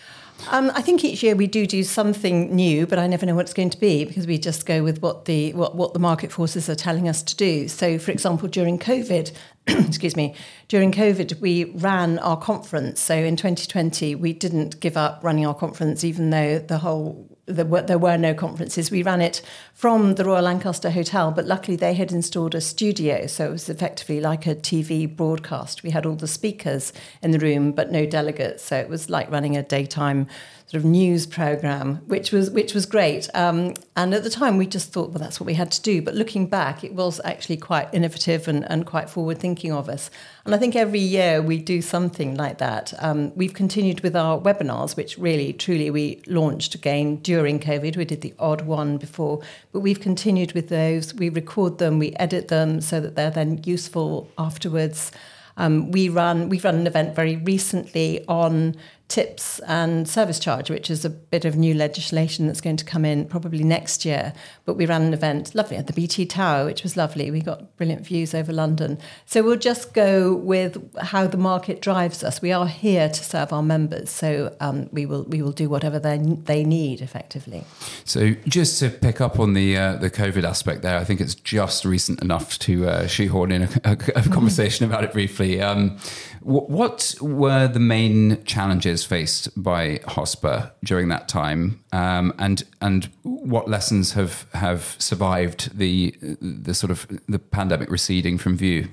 Um, 0.51 0.71
I 0.75 0.83
think 0.83 1.05
each 1.05 1.23
year 1.23 1.35
we 1.35 1.47
do 1.47 1.67
do 1.67 1.83
something 1.85 2.55
new, 2.55 2.87
but 2.87 2.99
I 2.99 3.07
never 3.07 3.25
know 3.25 3.35
what 3.35 3.43
it's 3.43 3.55
going 3.55 3.71
to 3.71 3.81
be 3.81 4.05
because 4.05 4.27
we 4.27 4.39
just 4.39 4.67
go 4.67 4.83
with 4.83 5.01
what 5.01 5.25
the 5.25 5.53
what, 5.53 5.75
what 5.75 5.93
the 5.93 5.99
market 5.99 6.33
forces 6.33 6.69
are 6.69 6.75
telling 6.75 7.09
us 7.09 7.23
to 7.23 7.37
do. 7.37 7.69
So, 7.69 7.99
for 7.99 8.11
example, 8.11 8.49
during 8.49 8.79
COVID, 8.79 9.33
excuse 9.67 10.17
me, 10.17 10.35
during 10.69 10.93
COVID, 10.93 11.41
we 11.41 11.65
ran 11.65 12.19
our 12.19 12.37
conference. 12.37 13.01
So 13.01 13.15
in 13.15 13.37
2020, 13.37 14.15
we 14.17 14.33
didn't 14.33 14.81
give 14.81 14.97
up 14.97 15.21
running 15.23 15.47
our 15.47 15.55
conference, 15.55 16.05
even 16.05 16.31
though 16.31 16.59
the 16.59 16.79
whole 16.79 17.32
there 17.47 17.65
were, 17.65 17.83
there 17.83 17.99
were 17.99 18.17
no 18.17 18.35
conferences. 18.35 18.91
We 18.91 19.03
ran 19.03 19.21
it 19.21 19.43
from 19.75 20.15
the 20.15 20.25
Royal 20.25 20.43
Lancaster 20.43 20.91
Hotel, 20.91 21.33
but 21.33 21.45
luckily 21.45 21.77
they 21.77 21.95
had 21.95 22.13
installed 22.13 22.55
a 22.55 22.61
studio, 22.61 23.27
so 23.27 23.47
it 23.47 23.51
was 23.51 23.69
effectively 23.69 24.21
like 24.21 24.47
a 24.47 24.55
TV 24.55 25.09
broadcast. 25.15 25.83
We 25.83 25.91
had 25.91 26.07
all 26.07 26.15
the 26.15 26.29
speakers 26.29 26.93
in 27.21 27.33
the 27.33 27.41
room, 27.41 27.73
but 27.73 27.91
no 27.91 28.07
delegates, 28.07 28.63
so 28.63 28.77
it 28.77 28.89
was 28.89 29.11
like 29.11 29.31
running 29.31 29.57
a 29.57 29.63
daytime 29.63 30.29
sort 30.73 30.85
of 30.85 30.91
news 30.91 31.27
program, 31.27 31.97
which 32.07 32.33
was 32.33 32.51
which 32.51 32.73
was 32.73 32.87
great. 32.87 33.29
Um, 33.35 33.75
and 33.95 34.15
at 34.15 34.23
the 34.23 34.31
time, 34.31 34.57
we 34.57 34.67
just 34.67 34.91
thought, 34.91 35.11
well, 35.11 35.19
that's 35.19 35.39
what 35.39 35.47
we 35.47 35.53
had 35.53 35.71
to 35.73 35.83
do. 35.83 36.01
But 36.01 36.15
looking 36.15 36.47
back, 36.47 36.83
it 36.83 36.95
was 36.95 37.21
actually 37.27 37.59
quite 37.59 37.93
innovative 37.93 38.49
and, 38.49 38.65
and 38.71 38.87
quite 38.87 39.11
forward 39.11 39.39
thinking 39.39 39.71
of 39.71 39.91
us. 39.91 40.11
And 40.47 40.55
I 40.55 40.59
think 40.59 40.75
every 40.75 40.99
year 40.99 41.43
we 41.43 41.59
do 41.59 41.83
something 41.83 42.37
like 42.37 42.57
that. 42.57 42.95
Um, 43.01 43.37
we've 43.37 43.53
continued 43.53 44.01
with 44.01 44.17
our 44.17 44.41
webinars, 44.41 44.97
which 44.97 45.19
really, 45.19 45.53
truly, 45.53 45.91
we 45.91 46.23
launched 46.27 46.75
again 46.75 47.17
during 47.17 47.61
COVID. 47.61 47.99
We 47.99 48.07
did 48.07 48.23
the 48.23 48.33
odd 48.39 48.63
one 48.63 48.97
before, 48.97 49.43
but 49.73 49.81
we've 49.81 50.01
continued 50.01 50.53
with 50.55 50.71
those. 50.71 51.13
We 51.13 51.29
record 51.29 51.77
them, 51.77 51.99
we 51.99 52.15
edit 52.17 52.49
them 52.49 52.81
so 52.81 52.99
that 52.99 53.15
they're 53.15 53.31
then 53.31 53.61
useful 53.65 54.31
afterwards. 54.39 55.13
Um, 55.59 55.91
we 55.91 56.09
run 56.09 56.49
we've 56.49 56.65
run 56.65 56.77
an 56.77 56.87
event 56.87 57.15
very 57.15 57.37
recently 57.37 58.25
on 58.27 58.75
tips 59.13 59.59
and 59.67 60.09
service 60.09 60.39
charge, 60.39 60.71
which 60.71 60.91
is 60.91 61.05
a 61.05 61.11
bit 61.11 61.45
of 61.45 61.55
new 61.55 61.75
legislation 61.75 62.47
that's 62.47 62.63
going 62.63 62.79
to 62.79 62.85
come 62.85 63.05
in 63.05 63.27
probably 63.27 63.63
next 63.63 64.07
year. 64.07 64.33
But 64.65 64.79
we 64.79 64.87
ran 64.87 65.03
an 65.03 65.13
event, 65.13 65.55
lovely, 65.55 65.77
at 65.77 65.87
the 65.87 65.93
BT 65.93 66.25
Tower, 66.25 66.65
which 66.65 66.83
was 66.83 66.97
lovely. 66.97 67.31
We 67.31 67.43
got 67.43 67.77
brilliant 67.77 68.07
views 68.07 68.35
over 68.35 68.55
London. 68.55 68.99
So 69.27 69.43
we'll 69.43 69.59
just 69.59 69.93
go 69.93 70.35
with 70.35 70.97
how 70.99 71.27
the 71.27 71.37
market 71.37 71.83
drives 71.83 72.25
us. 72.25 72.41
We 72.41 72.53
are 72.53 72.67
here 72.67 73.11
to 73.11 73.23
serve 73.23 73.53
our 73.53 73.63
members, 73.63 74.09
so 74.09 74.57
um, 74.61 74.89
we 74.93 75.05
will 75.05 75.25
we 75.25 75.43
will 75.43 75.53
do 75.53 75.69
whatever 75.69 75.99
they 75.99 76.17
they 76.17 76.65
need 76.65 77.03
effectively. 77.03 77.65
So 78.07 78.31
just 78.49 78.79
to 78.79 78.89
pick 78.89 79.21
up 79.21 79.39
on 79.39 79.53
the 79.53 79.77
uh, 79.77 79.97
the 79.97 80.11
COVID 80.11 80.45
aspect 80.45 80.81
there, 80.81 80.97
I 80.97 81.05
think 81.05 81.21
it's 81.21 81.35
just 81.35 81.85
recent 81.85 82.23
enough 82.23 82.59
to 82.61 82.89
uh, 82.89 83.07
shoehorn 83.07 83.53
in 83.53 83.63
a, 83.85 83.91
a, 84.17 84.23
conversation 84.33 84.87
about 84.87 85.05
it 85.05 85.13
briefly. 85.13 85.61
Um, 85.61 85.99
what 86.45 87.15
were 87.21 87.69
the 87.69 87.81
main 87.81 88.43
challenges 88.45 89.05
faced 89.05 89.51
by 89.63 89.99
HOSPA 90.09 90.73
during 90.85 91.09
that 91.09 91.29
time, 91.29 91.81
um, 91.93 92.35
and 92.39 92.65
and 92.81 93.09
what 93.23 93.69
lessons 93.69 94.13
have 94.13 94.47
have 94.55 94.97
survived 94.99 95.77
the 95.77 96.15
the 96.41 96.75
sort 96.75 96.91
of 96.91 97.07
the 97.29 97.39
pandemic 97.39 97.91
receding 97.91 98.39
from 98.39 98.57
view? 98.57 98.89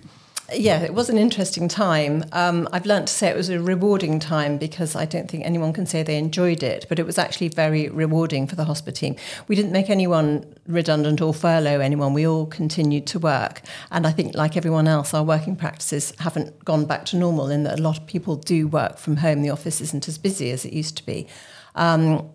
Yeah, 0.54 0.82
it 0.82 0.94
was 0.94 1.10
an 1.10 1.18
interesting 1.18 1.68
time. 1.68 2.26
Um, 2.32 2.68
I've 2.72 2.86
learned 2.86 3.08
to 3.08 3.14
say 3.14 3.30
it 3.30 3.36
was 3.36 3.50
a 3.50 3.60
rewarding 3.60 4.20
time 4.20 4.58
because 4.58 4.96
I 4.96 5.06
don't 5.06 5.30
think 5.30 5.46
anyone 5.46 5.74
can 5.74 5.86
say 5.86 6.02
they 6.02 6.18
enjoyed 6.18 6.64
it, 6.64 6.86
but 6.90 6.98
it 6.98 7.06
was 7.06 7.18
actually 7.18 7.50
very 7.50 7.90
rewarding 7.90 8.48
for 8.48 8.56
the 8.56 8.66
HOSPA 8.66 8.94
team. 8.94 9.16
We 9.48 9.56
didn't 9.56 9.72
make 9.72 9.90
anyone 9.90 10.46
redundant 10.66 11.22
or 11.22 11.34
furlough 11.34 11.80
anyone. 11.80 12.14
We 12.14 12.26
all 12.26 12.46
continued 12.46 13.06
to 13.08 13.20
work. 13.20 13.62
And 13.92 14.08
I 14.08 14.12
think, 14.12 14.36
like 14.36 14.58
everyone 14.58 14.88
else, 14.88 15.14
our 15.14 15.24
working 15.24 15.56
practices 15.56 16.14
haven't 16.20 16.66
gone 16.66 16.86
back 16.86 17.06
to 17.06 17.18
normal 17.18 17.50
in 17.50 17.64
that 17.64 17.80
a 17.80 17.82
lot 17.82 17.98
of 17.98 18.08
people 18.08 18.36
do 18.36 18.68
work 18.68 18.98
from 18.98 19.18
home. 19.18 19.42
The 19.42 19.50
office 19.50 19.82
isn't 19.82 20.08
as 20.08 20.18
busy 20.18 20.52
as 20.52 20.66
it 20.66 20.74
used 20.74 20.98
to 20.98 21.06
be. 21.06 21.28
Um, 21.76 22.30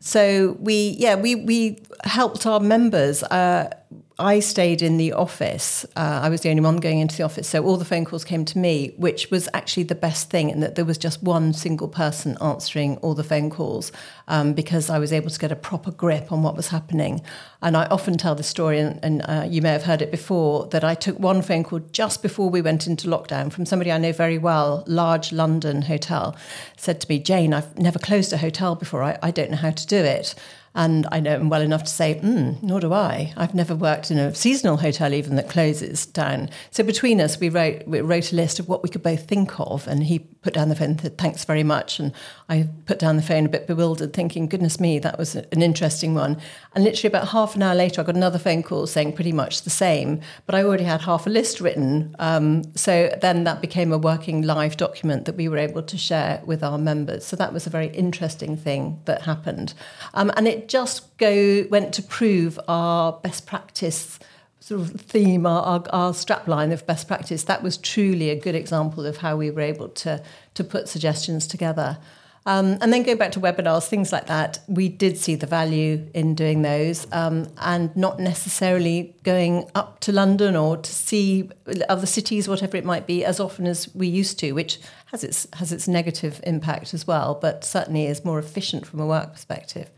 so 0.00 0.56
we, 0.58 0.96
yeah, 0.98 1.14
we, 1.14 1.36
we 1.36 1.78
helped 2.04 2.46
our 2.46 2.58
members. 2.58 3.22
Uh, 3.22 3.70
I 4.18 4.40
stayed 4.40 4.82
in 4.82 4.98
the 4.98 5.12
office. 5.12 5.84
Uh, 5.96 6.20
I 6.22 6.28
was 6.28 6.42
the 6.42 6.50
only 6.50 6.62
one 6.62 6.76
going 6.76 7.00
into 7.00 7.16
the 7.16 7.22
office. 7.22 7.48
So 7.48 7.64
all 7.64 7.76
the 7.76 7.84
phone 7.84 8.04
calls 8.04 8.24
came 8.24 8.44
to 8.44 8.58
me, 8.58 8.94
which 8.96 9.30
was 9.30 9.48
actually 9.54 9.84
the 9.84 9.94
best 9.94 10.30
thing, 10.30 10.50
in 10.50 10.60
that 10.60 10.74
there 10.74 10.84
was 10.84 10.98
just 10.98 11.22
one 11.22 11.52
single 11.52 11.88
person 11.88 12.36
answering 12.40 12.98
all 12.98 13.14
the 13.14 13.24
phone 13.24 13.48
calls 13.48 13.90
um, 14.28 14.52
because 14.52 14.90
I 14.90 14.98
was 14.98 15.12
able 15.12 15.30
to 15.30 15.38
get 15.38 15.50
a 15.50 15.56
proper 15.56 15.90
grip 15.90 16.30
on 16.30 16.42
what 16.42 16.56
was 16.56 16.68
happening. 16.68 17.22
And 17.62 17.76
I 17.76 17.86
often 17.86 18.18
tell 18.18 18.34
the 18.34 18.42
story, 18.42 18.78
and, 18.78 19.00
and 19.02 19.22
uh, 19.22 19.46
you 19.48 19.62
may 19.62 19.70
have 19.70 19.84
heard 19.84 20.02
it 20.02 20.10
before, 20.10 20.66
that 20.68 20.84
I 20.84 20.94
took 20.94 21.18
one 21.18 21.40
phone 21.40 21.64
call 21.64 21.80
just 21.92 22.22
before 22.22 22.50
we 22.50 22.60
went 22.60 22.86
into 22.86 23.08
lockdown 23.08 23.50
from 23.50 23.66
somebody 23.66 23.90
I 23.90 23.98
know 23.98 24.12
very 24.12 24.38
well, 24.38 24.84
large 24.86 25.32
London 25.32 25.82
hotel, 25.82 26.36
said 26.76 27.00
to 27.00 27.08
me, 27.08 27.18
Jane, 27.18 27.54
I've 27.54 27.78
never 27.78 27.98
closed 27.98 28.32
a 28.32 28.38
hotel 28.38 28.74
before. 28.74 29.02
I, 29.02 29.18
I 29.22 29.30
don't 29.30 29.50
know 29.50 29.56
how 29.56 29.70
to 29.70 29.86
do 29.86 29.96
it. 29.96 30.34
And 30.74 31.06
I 31.12 31.20
know 31.20 31.36
him 31.36 31.50
well 31.50 31.60
enough 31.60 31.84
to 31.84 31.90
say, 31.90 32.18
mm, 32.22 32.62
nor 32.62 32.80
do 32.80 32.92
I. 32.92 33.32
I've 33.36 33.54
never 33.54 33.74
worked 33.74 34.10
in 34.10 34.18
a 34.18 34.34
seasonal 34.34 34.78
hotel 34.78 35.12
even 35.12 35.36
that 35.36 35.50
closes 35.50 36.06
down. 36.06 36.48
So 36.70 36.82
between 36.82 37.20
us, 37.20 37.38
we 37.38 37.50
wrote 37.50 37.86
we 37.86 38.00
wrote 38.00 38.32
a 38.32 38.36
list 38.36 38.58
of 38.58 38.68
what 38.68 38.82
we 38.82 38.88
could 38.88 39.02
both 39.02 39.26
think 39.26 39.60
of, 39.60 39.86
and 39.86 40.04
he 40.04 40.20
put 40.42 40.54
down 40.54 40.68
the 40.68 40.74
phone 40.74 40.90
and 40.90 41.00
said, 41.00 41.18
thanks 41.18 41.44
very 41.44 41.62
much. 41.62 42.00
And 42.00 42.12
I 42.48 42.68
put 42.86 42.98
down 42.98 43.16
the 43.16 43.22
phone 43.22 43.46
a 43.46 43.48
bit 43.48 43.66
bewildered, 43.66 44.12
thinking, 44.12 44.48
goodness 44.48 44.80
me, 44.80 44.98
that 44.98 45.18
was 45.18 45.36
an 45.36 45.62
interesting 45.62 46.14
one. 46.14 46.36
And 46.74 46.84
literally 46.84 47.08
about 47.14 47.28
half 47.28 47.54
an 47.54 47.62
hour 47.62 47.74
later, 47.74 48.00
I 48.00 48.04
got 48.04 48.16
another 48.16 48.38
phone 48.38 48.62
call 48.62 48.86
saying 48.86 49.12
pretty 49.12 49.32
much 49.32 49.62
the 49.62 49.70
same, 49.70 50.20
but 50.46 50.54
I 50.54 50.64
already 50.64 50.84
had 50.84 51.02
half 51.02 51.26
a 51.26 51.30
list 51.30 51.60
written. 51.60 52.16
Um, 52.18 52.64
so 52.74 53.16
then 53.20 53.44
that 53.44 53.60
became 53.60 53.92
a 53.92 53.98
working 53.98 54.42
live 54.42 54.76
document 54.76 55.26
that 55.26 55.36
we 55.36 55.48
were 55.48 55.58
able 55.58 55.82
to 55.82 55.96
share 55.96 56.42
with 56.44 56.64
our 56.64 56.78
members. 56.78 57.24
So 57.24 57.36
that 57.36 57.52
was 57.52 57.66
a 57.66 57.70
very 57.70 57.88
interesting 57.88 58.56
thing 58.56 59.00
that 59.04 59.22
happened. 59.22 59.74
Um, 60.14 60.32
and 60.36 60.48
it 60.48 60.61
just 60.68 61.16
go 61.18 61.66
went 61.70 61.92
to 61.94 62.02
prove 62.02 62.58
our 62.68 63.12
best 63.12 63.46
practice 63.46 64.18
sort 64.62 64.80
of 64.80 65.00
theme, 65.00 65.44
our, 65.44 65.62
our, 65.62 65.84
our 65.90 66.12
strapline 66.12 66.72
of 66.72 66.86
best 66.86 67.08
practice, 67.08 67.44
that 67.44 67.62
was 67.62 67.76
truly 67.76 68.30
a 68.30 68.36
good 68.36 68.54
example 68.54 69.04
of 69.04 69.16
how 69.16 69.36
we 69.36 69.50
were 69.50 69.60
able 69.60 69.88
to, 69.88 70.22
to 70.54 70.62
put 70.62 70.88
suggestions 70.88 71.48
together. 71.48 71.98
Um, 72.44 72.78
and 72.80 72.92
then 72.92 73.04
go 73.04 73.14
back 73.14 73.32
to 73.32 73.40
webinars, 73.40 73.86
things 73.86 74.10
like 74.10 74.26
that. 74.26 74.58
We 74.66 74.88
did 74.88 75.16
see 75.16 75.36
the 75.36 75.46
value 75.46 76.08
in 76.12 76.34
doing 76.34 76.62
those 76.62 77.06
um, 77.12 77.46
and 77.58 77.94
not 77.96 78.18
necessarily 78.18 79.14
going 79.22 79.70
up 79.76 80.00
to 80.00 80.12
London 80.12 80.56
or 80.56 80.76
to 80.76 80.92
see 80.92 81.50
other 81.88 82.06
cities, 82.06 82.48
whatever 82.48 82.76
it 82.76 82.84
might 82.84 83.06
be, 83.06 83.24
as 83.24 83.38
often 83.38 83.66
as 83.66 83.92
we 83.94 84.08
used 84.08 84.40
to, 84.40 84.52
which 84.52 84.80
has 85.06 85.22
its 85.22 85.46
has 85.52 85.70
its 85.70 85.86
negative 85.86 86.40
impact 86.44 86.94
as 86.94 87.06
well, 87.06 87.38
but 87.40 87.64
certainly 87.64 88.06
is 88.06 88.24
more 88.24 88.40
efficient 88.40 88.86
from 88.86 88.98
a 88.98 89.06
work 89.06 89.32
perspective. 89.32 89.88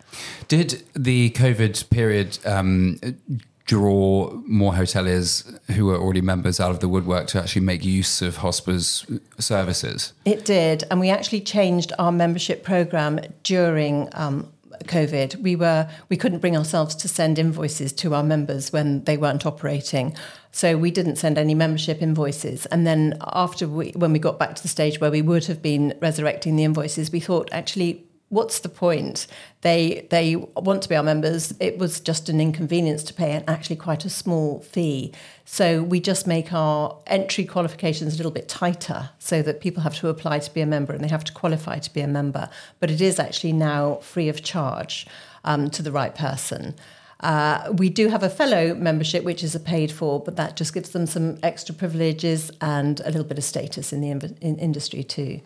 Did 0.49 0.83
the 0.95 1.31
COVID 1.31 1.91
period 1.91 2.39
um, 2.45 2.99
draw 3.67 4.31
more 4.47 4.73
hoteliers 4.73 5.59
who 5.71 5.87
were 5.87 5.97
already 5.97 6.21
members 6.21 6.61
out 6.61 6.71
of 6.71 6.81
the 6.81 6.89
woodwork 6.89 7.27
to 7.29 7.41
actually 7.41 7.63
make 7.63 7.85
use 7.85 8.21
of 8.21 8.39
HOSPA's 8.39 9.07
services? 9.39 10.13
It 10.25 10.45
did, 10.45 10.85
and 10.91 11.01
we 11.01 11.11
actually 11.11 11.41
changed 11.41 11.93
our 11.99 12.13
membership 12.13 12.63
program 12.63 13.21
during 13.43 14.09
um, 14.13 14.53
COVID. 14.85 15.37
We 15.37 15.57
were 15.57 15.89
we 16.09 16.17
couldn't 16.17 16.41
bring 16.41 16.57
ourselves 16.57 16.95
to 16.97 17.09
send 17.09 17.39
invoices 17.39 17.93
to 17.95 18.15
our 18.15 18.23
members 18.23 18.73
when 18.73 19.05
they 19.05 19.17
weren't 19.17 19.47
operating. 19.47 20.17
So 20.53 20.77
we 20.77 20.91
didn't 20.91 21.17
send 21.17 21.39
any 21.39 21.55
membership 21.55 22.03
invoices. 22.03 22.67
And 22.67 22.87
then 22.87 23.17
after 23.21 23.67
we 23.67 23.93
when 23.97 24.13
we 24.13 24.19
got 24.19 24.39
back 24.39 24.55
to 24.57 24.63
the 24.63 24.69
stage 24.69 25.01
where 25.01 25.11
we 25.11 25.23
would 25.23 25.47
have 25.47 25.63
been 25.63 25.95
resurrecting 26.03 26.57
the 26.57 26.65
invoices, 26.65 27.11
we 27.11 27.21
thought 27.21 27.49
actually 27.53 28.05
what's 28.35 28.59
the 28.59 28.69
point? 28.69 29.27
They 29.63 30.07
they 30.11 30.37
want 30.37 30.83
to 30.83 30.89
be 30.89 30.97
our 30.97 31.03
members. 31.03 31.55
It 31.61 31.79
was 31.79 32.01
just 32.01 32.29
an 32.29 32.41
inconvenience 32.41 33.03
to 33.05 33.15
pay 33.15 33.33
an 33.33 33.45
actually 33.47 33.77
quite 33.77 34.05
a 34.05 34.11
small 34.11 34.61
fee. 34.61 35.13
So 35.45 35.83
we 35.83 36.01
just 36.01 36.27
make 36.27 36.53
our 36.53 36.99
entry 37.07 37.45
qualifications 37.45 38.15
a 38.15 38.17
little 38.17 38.33
bit 38.33 38.49
tighter 38.49 39.11
so 39.19 39.41
that 39.43 39.61
people 39.61 39.83
have 39.83 39.97
to 40.01 40.09
apply 40.09 40.41
to 40.41 40.53
be 40.53 40.61
a 40.61 40.67
member 40.67 40.93
and 40.93 41.03
they 41.03 41.09
have 41.09 41.25
to 41.25 41.33
qualify 41.33 41.79
to 41.79 41.93
be 41.93 42.01
a 42.01 42.09
member. 42.09 42.49
But 42.81 42.91
it 42.91 43.01
is 43.01 43.19
actually 43.19 43.53
now 43.53 43.97
free 43.97 44.29
of 44.29 44.43
charge 44.43 45.07
um, 45.45 45.71
to 45.71 45.83
the 45.83 45.93
right 45.93 46.15
person. 46.15 46.75
Uh, 47.25 47.73
we 47.79 47.89
do 47.89 48.09
have 48.09 48.23
a 48.23 48.29
fellow 48.29 48.75
membership, 48.75 49.25
which 49.25 49.43
is 49.43 49.55
a 49.55 49.61
paid 49.61 49.91
for, 49.91 50.21
but 50.21 50.37
that 50.37 50.57
just 50.57 50.75
gives 50.75 50.91
them 50.91 51.07
some 51.07 51.39
extra 51.43 51.75
privileges 51.75 52.51
and 52.61 53.01
a 53.01 53.07
little 53.07 53.25
bit 53.25 53.39
of 53.39 53.45
status 53.45 53.95
in 53.95 54.03
the 54.03 54.11
in- 54.11 54.37
in 54.43 54.59
industry 54.59 55.03
too. 55.03 55.41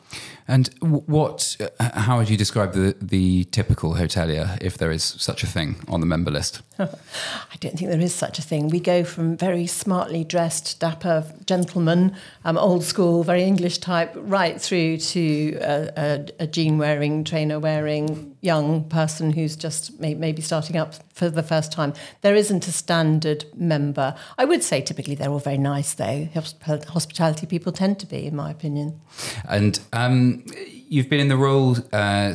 And 0.48 0.68
what? 0.80 1.56
Uh, 1.60 2.00
how 2.00 2.18
would 2.18 2.28
you 2.28 2.36
describe 2.36 2.72
the 2.72 2.96
the 3.00 3.44
typical 3.44 3.94
hotelier, 3.94 4.58
if 4.60 4.76
there 4.76 4.90
is 4.90 5.04
such 5.04 5.44
a 5.44 5.46
thing, 5.46 5.76
on 5.86 6.00
the 6.00 6.06
member 6.06 6.32
list? 6.32 6.62
I 6.80 7.56
don't 7.60 7.76
think 7.78 7.90
there 7.90 8.00
is 8.00 8.14
such 8.14 8.40
a 8.40 8.42
thing. 8.42 8.68
We 8.68 8.80
go 8.80 9.04
from 9.04 9.36
very 9.36 9.66
smartly 9.68 10.24
dressed, 10.24 10.80
dapper 10.80 11.24
gentlemen, 11.46 12.16
um, 12.44 12.58
old 12.58 12.82
school, 12.82 13.22
very 13.22 13.44
English 13.44 13.78
type, 13.78 14.12
right 14.16 14.60
through 14.60 14.96
to 14.98 15.58
a, 15.60 15.90
a, 15.96 16.26
a 16.40 16.46
jean 16.46 16.76
wearing, 16.78 17.22
trainer 17.22 17.60
wearing 17.60 18.36
young 18.40 18.84
person 18.84 19.32
who's 19.32 19.56
just 19.56 19.98
may, 20.00 20.14
maybe 20.14 20.42
starting 20.42 20.76
up 20.76 20.94
for 21.12 21.28
the 21.28 21.42
first 21.42 21.67
time. 21.68 21.92
There 22.22 22.34
isn't 22.34 22.66
a 22.66 22.72
standard 22.72 23.44
member. 23.56 24.14
I 24.36 24.44
would 24.44 24.62
say 24.62 24.80
typically 24.80 25.14
they're 25.14 25.30
all 25.30 25.38
very 25.38 25.58
nice, 25.58 25.94
though. 25.94 26.28
Hospitality 26.34 27.46
people 27.46 27.72
tend 27.72 27.98
to 28.00 28.06
be, 28.06 28.26
in 28.26 28.36
my 28.36 28.50
opinion. 28.50 29.00
And 29.48 29.80
um, 29.92 30.44
you've 30.88 31.08
been 31.08 31.20
in 31.20 31.28
the 31.28 31.36
role 31.36 31.76
uh, 31.92 32.34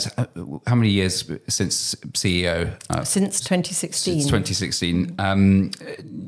how 0.67 0.75
many 0.75 0.89
years 0.89 1.29
since 1.47 1.95
CEO? 1.95 2.73
Uh, 2.89 3.03
since 3.03 3.39
2016. 3.41 4.21
Since 4.21 4.25
2016. 4.25 5.15
Um, 5.19 5.71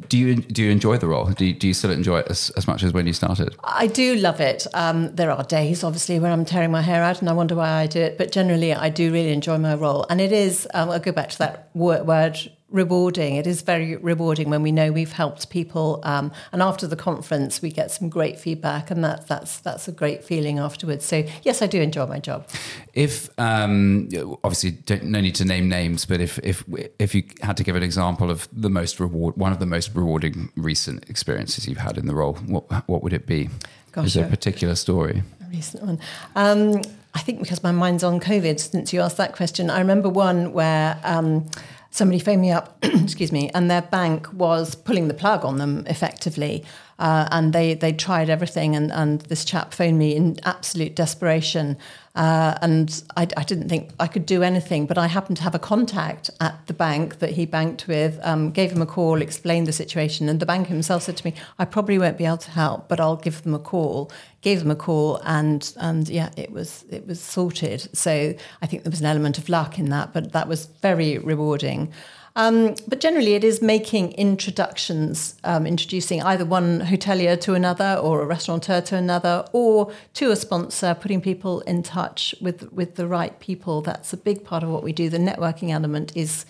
do 0.09 0.17
you 0.17 0.35
do 0.35 0.63
you 0.63 0.71
enjoy 0.71 0.97
the 0.97 1.07
role? 1.07 1.25
Do 1.25 1.45
you, 1.45 1.53
do 1.53 1.67
you 1.67 1.73
still 1.73 1.91
enjoy 1.91 2.19
it 2.19 2.27
as, 2.29 2.49
as 2.51 2.67
much 2.67 2.83
as 2.83 2.93
when 2.93 3.07
you 3.07 3.13
started? 3.13 3.55
I 3.63 3.87
do 3.87 4.15
love 4.15 4.39
it. 4.39 4.67
Um, 4.73 5.15
there 5.15 5.31
are 5.31 5.43
days, 5.43 5.83
obviously, 5.83 6.19
where 6.19 6.31
I'm 6.31 6.45
tearing 6.45 6.71
my 6.71 6.81
hair 6.81 7.03
out 7.03 7.19
and 7.21 7.29
I 7.29 7.33
wonder 7.33 7.55
why 7.55 7.69
I 7.69 7.87
do 7.87 7.99
it. 8.01 8.17
But 8.17 8.31
generally, 8.31 8.73
I 8.73 8.89
do 8.89 9.11
really 9.11 9.31
enjoy 9.31 9.57
my 9.57 9.75
role, 9.75 10.05
and 10.09 10.19
it 10.19 10.31
is. 10.31 10.67
Um, 10.73 10.89
I'll 10.89 10.99
go 10.99 11.11
back 11.11 11.29
to 11.29 11.37
that 11.39 11.69
word 11.73 12.51
rewarding. 12.69 13.35
It 13.35 13.47
is 13.47 13.61
very 13.61 13.95
rewarding 13.95 14.49
when 14.49 14.61
we 14.61 14.71
know 14.71 14.91
we've 14.91 15.11
helped 15.11 15.49
people, 15.49 15.99
um, 16.03 16.31
and 16.51 16.61
after 16.61 16.87
the 16.87 16.95
conference, 16.95 17.61
we 17.61 17.71
get 17.71 17.91
some 17.91 18.09
great 18.09 18.39
feedback, 18.39 18.91
and 18.91 19.03
that, 19.03 19.27
that's 19.27 19.59
that's 19.59 19.87
a 19.87 19.91
great 19.91 20.23
feeling 20.23 20.59
afterwards. 20.59 21.05
So 21.05 21.23
yes, 21.43 21.61
I 21.61 21.67
do 21.67 21.81
enjoy 21.81 22.05
my 22.07 22.19
job. 22.19 22.47
If 22.93 23.29
um, 23.39 24.09
obviously 24.43 24.77
no 25.03 25.21
need 25.21 25.35
to 25.35 25.45
name 25.45 25.69
names, 25.69 26.05
but 26.05 26.19
if 26.19 26.39
if 26.39 26.63
if 26.99 27.15
you 27.15 27.23
had 27.41 27.57
to 27.57 27.63
give 27.63 27.75
an 27.75 27.83
example 27.83 28.29
of 28.29 28.47
the 28.51 28.69
most 28.69 28.99
reward, 28.99 29.37
one 29.37 29.51
of 29.51 29.59
the 29.59 29.65
most 29.65 29.93
rewarding 29.93 30.51
recent 30.55 31.09
experiences 31.09 31.67
you've 31.67 31.77
had 31.77 31.97
in 31.97 32.07
the 32.07 32.15
role, 32.15 32.33
what 32.47 32.87
what 32.87 33.03
would 33.03 33.13
it 33.13 33.25
be? 33.25 33.49
Gosh, 33.91 34.07
Is 34.07 34.13
there 34.15 34.25
a 34.25 34.29
particular 34.29 34.75
story? 34.75 35.23
A 35.41 35.49
recent 35.49 35.83
one. 35.83 35.99
Um, 36.35 36.81
I 37.13 37.19
think 37.19 37.39
because 37.39 37.63
my 37.63 37.71
mind's 37.71 38.03
on 38.03 38.19
COVID 38.19 38.59
since 38.59 38.91
you 38.91 38.99
asked 38.99 39.17
that 39.17 39.33
question. 39.33 39.69
I 39.69 39.79
remember 39.79 40.09
one 40.09 40.51
where 40.51 40.99
um, 41.03 41.49
somebody 41.95 42.19
phoned 42.19 42.41
me 42.41 42.51
up, 42.51 42.77
excuse 42.83 43.31
me, 43.31 43.49
and 43.53 43.71
their 43.71 43.81
bank 43.81 44.31
was 44.33 44.75
pulling 44.75 45.07
the 45.07 45.13
plug 45.13 45.45
on 45.45 45.57
them 45.57 45.85
effectively. 45.87 46.63
Uh, 46.97 47.27
and 47.31 47.51
they 47.51 47.73
they 47.73 47.91
tried 47.91 48.29
everything, 48.29 48.73
and, 48.75 48.91
and 48.91 49.21
this 49.21 49.43
chap 49.43 49.73
phoned 49.73 49.99
me 49.99 50.15
in 50.15 50.37
absolute 50.45 50.95
desperation. 50.95 51.77
Uh, 52.15 52.57
and 52.61 53.03
I, 53.17 53.27
I, 53.35 53.43
didn't 53.43 53.67
think 53.67 53.89
I 53.99 54.07
could 54.07 54.25
do 54.25 54.41
anything, 54.41 54.85
but 54.85 54.97
I 54.97 55.07
happened 55.07 55.35
to 55.35 55.43
have 55.43 55.53
a 55.53 55.59
contact 55.59 56.29
at 56.39 56.65
the 56.67 56.73
bank 56.73 57.19
that 57.19 57.31
he 57.31 57.45
banked 57.45 57.89
with. 57.89 58.17
Um, 58.23 58.51
gave 58.51 58.71
him 58.71 58.81
a 58.81 58.85
call, 58.85 59.21
explained 59.21 59.67
the 59.67 59.73
situation, 59.73 60.29
and 60.29 60.39
the 60.39 60.45
bank 60.45 60.67
himself 60.67 61.03
said 61.03 61.17
to 61.17 61.25
me, 61.27 61.33
"I 61.59 61.65
probably 61.65 61.99
won't 61.99 62.17
be 62.17 62.25
able 62.25 62.37
to 62.37 62.51
help, 62.51 62.87
but 62.87 63.01
I'll 63.01 63.17
give 63.17 63.43
them 63.43 63.53
a 63.53 63.59
call." 63.59 64.09
Gave 64.41 64.59
them 64.59 64.71
a 64.71 64.75
call, 64.75 65.19
and 65.25 65.73
and 65.77 66.07
yeah, 66.07 66.29
it 66.37 66.51
was 66.53 66.85
it 66.89 67.05
was 67.05 67.19
sorted. 67.19 67.89
So 67.91 68.33
I 68.61 68.65
think 68.67 68.83
there 68.83 68.91
was 68.91 69.01
an 69.01 69.07
element 69.07 69.37
of 69.37 69.49
luck 69.49 69.77
in 69.77 69.89
that, 69.89 70.13
but 70.13 70.31
that 70.31 70.47
was 70.47 70.67
very 70.81 71.17
rewarding. 71.17 71.91
Um, 72.37 72.75
but 72.87 72.99
generally, 72.99 73.35
it 73.35 73.43
is 73.43 73.61
making 73.61 74.11
introductions, 74.13 75.35
um, 75.45 75.65
introducing 75.65 76.21
either 76.21 76.43
one 76.43 76.81
hotelier 76.81 77.39
to 77.41 77.53
another, 77.53 77.97
or 78.01 78.21
a 78.21 78.25
restaurateur 78.25 78.81
to 78.81 78.97
another, 78.97 79.45
or 79.53 79.91
to 80.15 80.31
a 80.31 80.35
sponsor, 80.35 80.93
putting 80.93 81.21
people 81.21 81.61
in 81.61 81.81
touch 81.81 82.35
with 82.41 82.71
with 82.73 82.95
the 82.95 83.07
right 83.07 83.39
people. 83.39 83.81
That's 83.81 84.11
a 84.11 84.17
big 84.17 84.43
part 84.43 84.63
of 84.63 84.69
what 84.69 84.83
we 84.83 84.91
do. 84.91 85.09
The 85.09 85.17
networking 85.17 85.69
element 85.71 86.11
is 86.15 86.45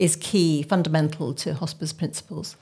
is 0.00 0.16
key, 0.16 0.62
fundamental 0.62 1.34
to 1.34 1.52
HOSPA's 1.52 1.92
principles. 1.92 2.56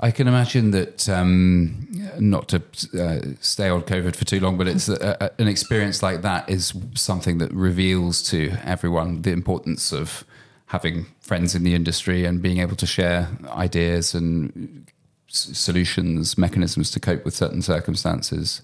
I 0.00 0.10
can 0.10 0.28
imagine 0.28 0.72
that, 0.72 1.08
um, 1.08 1.88
not 2.18 2.48
to 2.48 2.62
uh, 2.92 3.34
stay 3.40 3.70
on 3.70 3.82
COVID 3.82 4.14
for 4.14 4.26
too 4.26 4.40
long, 4.40 4.58
but 4.58 4.68
it's 4.68 4.90
a, 4.90 5.16
a, 5.18 5.30
an 5.40 5.48
experience 5.48 6.02
like 6.02 6.20
that 6.20 6.50
is 6.50 6.74
something 6.94 7.38
that 7.38 7.50
reveals 7.52 8.22
to 8.24 8.52
everyone 8.62 9.22
the 9.22 9.30
importance 9.30 9.90
of 9.90 10.26
having 10.72 11.04
friends 11.20 11.54
in 11.54 11.64
the 11.64 11.74
industry 11.74 12.24
and 12.24 12.40
being 12.40 12.58
able 12.58 12.74
to 12.74 12.86
share 12.86 13.28
ideas 13.50 14.14
and 14.14 14.90
s- 15.28 15.50
solutions, 15.52 16.38
mechanisms 16.38 16.90
to 16.90 16.98
cope 16.98 17.26
with 17.26 17.34
certain 17.34 17.60
circumstances. 17.60 18.62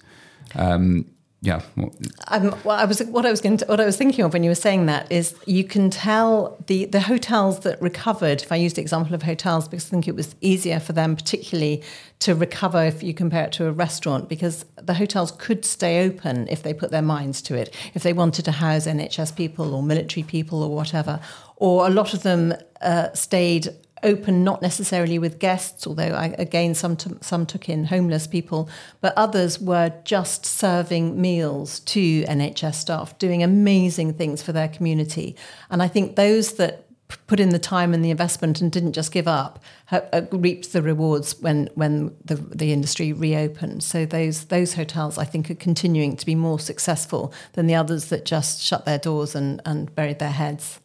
Um, 0.54 1.04
yeah. 1.40 1.62
Um, 2.26 2.56
well, 2.64 2.76
I 2.76 2.84
was 2.84 2.98
what 3.00 3.24
I 3.24 3.30
was 3.30 3.40
going 3.40 3.58
to, 3.58 3.66
what 3.66 3.78
I 3.78 3.84
was 3.84 3.96
thinking 3.96 4.24
of 4.24 4.32
when 4.32 4.42
you 4.42 4.50
were 4.50 4.56
saying 4.56 4.86
that 4.86 5.10
is 5.10 5.36
you 5.46 5.62
can 5.62 5.88
tell 5.88 6.56
the 6.66 6.86
the 6.86 7.00
hotels 7.00 7.60
that 7.60 7.80
recovered. 7.80 8.42
If 8.42 8.50
I 8.50 8.56
use 8.56 8.74
the 8.74 8.80
example 8.80 9.14
of 9.14 9.22
hotels, 9.22 9.68
because 9.68 9.86
I 9.86 9.90
think 9.90 10.08
it 10.08 10.16
was 10.16 10.34
easier 10.40 10.80
for 10.80 10.94
them, 10.94 11.14
particularly 11.14 11.84
to 12.20 12.34
recover 12.34 12.82
if 12.84 13.04
you 13.04 13.14
compare 13.14 13.44
it 13.44 13.52
to 13.52 13.66
a 13.66 13.72
restaurant, 13.72 14.28
because 14.28 14.64
the 14.74 14.94
hotels 14.94 15.30
could 15.30 15.64
stay 15.64 16.04
open 16.04 16.48
if 16.48 16.64
they 16.64 16.74
put 16.74 16.90
their 16.90 17.02
minds 17.02 17.40
to 17.42 17.54
it. 17.54 17.72
If 17.94 18.02
they 18.02 18.12
wanted 18.12 18.44
to 18.46 18.50
house 18.50 18.88
NHS 18.88 19.36
people 19.36 19.76
or 19.76 19.82
military 19.82 20.24
people 20.24 20.64
or 20.64 20.74
whatever, 20.74 21.20
or 21.54 21.86
a 21.86 21.90
lot 21.90 22.14
of 22.14 22.24
them 22.24 22.52
uh, 22.80 23.12
stayed 23.12 23.68
open, 24.02 24.44
not 24.44 24.62
necessarily 24.62 25.18
with 25.18 25.38
guests, 25.38 25.86
although 25.86 26.14
I, 26.14 26.34
again 26.38 26.74
some 26.74 26.96
t- 26.96 27.10
some 27.20 27.46
took 27.46 27.68
in 27.68 27.84
homeless 27.84 28.26
people, 28.26 28.68
but 29.00 29.12
others 29.16 29.60
were 29.60 29.92
just 30.04 30.46
serving 30.46 31.20
meals 31.20 31.80
to 31.80 32.24
NHS 32.24 32.74
staff, 32.76 33.18
doing 33.18 33.42
amazing 33.42 34.14
things 34.14 34.42
for 34.42 34.52
their 34.52 34.68
community. 34.68 35.36
And 35.70 35.82
I 35.82 35.88
think 35.88 36.16
those 36.16 36.54
that 36.54 36.88
put 37.26 37.40
in 37.40 37.50
the 37.50 37.58
time 37.58 37.94
and 37.94 38.04
the 38.04 38.10
investment 38.10 38.60
and 38.60 38.70
didn't 38.70 38.92
just 38.92 39.12
give 39.12 39.26
up 39.26 39.62
uh, 39.90 40.22
reaped 40.30 40.72
the 40.72 40.82
rewards 40.82 41.40
when 41.40 41.68
when 41.74 42.14
the 42.24 42.34
the 42.34 42.72
industry 42.72 43.12
reopened. 43.12 43.82
So 43.82 44.04
those 44.04 44.46
those 44.46 44.74
hotels 44.74 45.16
I 45.18 45.24
think 45.24 45.50
are 45.50 45.54
continuing 45.54 46.16
to 46.16 46.26
be 46.26 46.34
more 46.34 46.60
successful 46.60 47.32
than 47.54 47.66
the 47.66 47.74
others 47.74 48.06
that 48.06 48.24
just 48.24 48.60
shut 48.60 48.84
their 48.84 48.98
doors 48.98 49.34
and 49.34 49.62
and 49.64 49.94
buried 49.94 50.18
their 50.18 50.30
heads. 50.30 50.80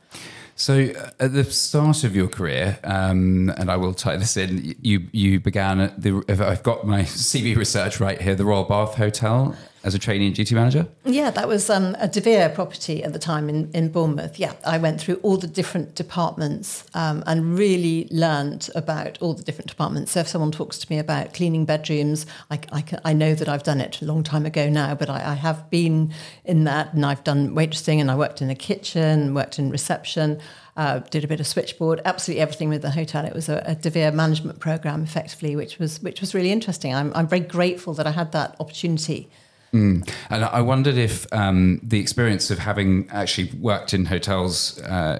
So, 0.56 0.92
uh, 0.96 1.10
at 1.20 1.34
the 1.34 1.44
start 1.44 2.04
of 2.04 2.16
your 2.16 2.28
career, 2.28 2.80
um, 2.84 3.50
and 3.58 3.72
I 3.72 3.76
will 3.78 3.94
tie 3.94 4.18
this 4.18 4.38
in, 4.38 4.76
you 4.82 5.08
you 5.12 5.40
began 5.40 5.80
at 5.80 6.02
the. 6.02 6.24
I've 6.30 6.64
got 6.64 6.86
my 6.86 7.02
CV 7.04 7.56
research 7.56 8.00
right 8.00 8.22
here, 8.22 8.36
the 8.36 8.46
Royal 8.46 8.64
Bath 8.64 8.96
Hotel 8.96 9.56
as 9.84 9.94
a 9.94 10.00
trainee 10.00 10.28
and 10.28 10.36
duty 10.36 10.56
manager. 10.56 10.88
Yeah, 11.04 11.30
that 11.32 11.48
was 11.48 11.70
um, 11.70 11.96
a 12.00 12.08
De 12.08 12.22
Vere 12.22 12.50
property 12.50 13.04
at 13.04 13.12
the 13.12 13.20
time 13.20 13.50
in, 13.50 13.70
in 13.74 13.90
Bournemouth. 13.90 14.40
Yeah, 14.40 14.54
I 14.66 14.78
went 14.78 15.02
through 15.02 15.16
all 15.16 15.36
the 15.36 15.48
different 15.48 15.94
departments 15.94 16.86
um, 16.94 17.22
and 17.28 17.58
really 17.58 18.08
learned 18.10 18.70
about 18.76 19.22
all 19.22 19.34
the 19.34 19.44
different 19.44 19.70
departments. 19.70 20.14
So 20.14 20.22
if 20.22 20.28
someone 20.30 20.52
talks 20.52 20.80
to 20.80 20.90
me 20.90 21.00
about 21.00 21.34
cleaning 21.34 21.66
bedrooms, 21.66 22.26
I, 22.50 22.60
I, 22.72 22.84
I 23.04 23.14
know 23.14 23.36
that 23.36 23.50
I've 23.50 23.64
done 23.64 23.82
it 23.82 24.02
a 24.02 24.06
long 24.06 24.24
time 24.24 24.46
ago 24.46 24.70
now, 24.70 24.96
but 24.96 25.10
I, 25.10 25.32
I 25.32 25.34
have 25.34 25.70
been 25.70 26.14
in 26.46 26.64
that 26.64 26.94
and 26.94 27.06
I've 27.06 27.24
done 27.26 27.54
waitressing 27.54 28.00
and 28.00 28.10
I 28.10 28.16
worked 28.16 28.42
in 28.42 28.48
the 28.48 28.56
kitchen, 28.56 29.34
worked 29.34 29.60
in 29.60 29.70
reception. 29.70 30.40
Uh, 30.76 31.00
did 31.12 31.24
a 31.24 31.28
bit 31.28 31.40
of 31.40 31.46
switchboard, 31.46 32.02
absolutely 32.04 32.42
everything 32.42 32.68
with 32.68 32.82
the 32.82 32.90
hotel. 32.90 33.26
It 33.26 33.36
was 33.36 33.48
a, 33.48 33.62
a 33.64 33.76
De 33.76 33.92
Vere 33.92 34.12
management 34.12 34.60
program, 34.60 35.04
effectively, 35.04 35.56
which 35.56 35.78
was 35.78 36.02
which 36.02 36.20
was 36.20 36.34
really 36.34 36.52
interesting. 36.52 36.96
I'm, 36.96 37.14
I'm 37.14 37.28
very 37.28 37.42
grateful 37.42 37.94
that 37.94 38.08
I 38.08 38.12
had 38.12 38.32
that 38.32 38.56
opportunity. 38.60 39.30
Mm. 39.74 40.08
And 40.30 40.46
I 40.46 40.62
wondered 40.62 40.98
if 40.98 41.26
um, 41.34 41.80
the 41.82 42.00
experience 42.00 42.52
of 42.52 42.60
having 42.60 43.10
actually 43.10 43.50
worked 43.60 43.94
in 43.94 44.06
hotels, 44.06 44.80
uh, 44.84 45.20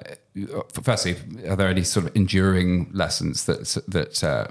firstly, 0.82 1.16
are 1.48 1.56
there 1.56 1.68
any 1.68 1.82
sort 1.82 2.06
of 2.06 2.14
enduring 2.14 2.88
lessons 2.92 3.46
that 3.46 3.82
that 3.88 4.22
uh, 4.22 4.46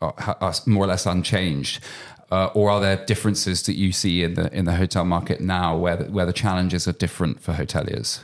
are, 0.00 0.36
are, 0.40 0.54
more 0.66 0.84
or 0.84 0.88
less 0.88 1.06
unchanged? 1.06 1.82
Uh, 2.30 2.46
or 2.46 2.68
are 2.68 2.80
there 2.80 2.96
differences 3.06 3.62
that 3.62 3.76
you 3.76 3.92
see 3.92 4.24
in 4.24 4.34
the 4.34 4.52
in 4.52 4.64
the 4.64 4.74
hotel 4.74 5.04
market 5.04 5.40
now, 5.40 5.76
where 5.76 5.96
the, 5.96 6.10
where 6.10 6.26
the 6.26 6.32
challenges 6.32 6.88
are 6.88 6.92
different 6.92 7.40
for 7.40 7.52
hoteliers? 7.54 8.20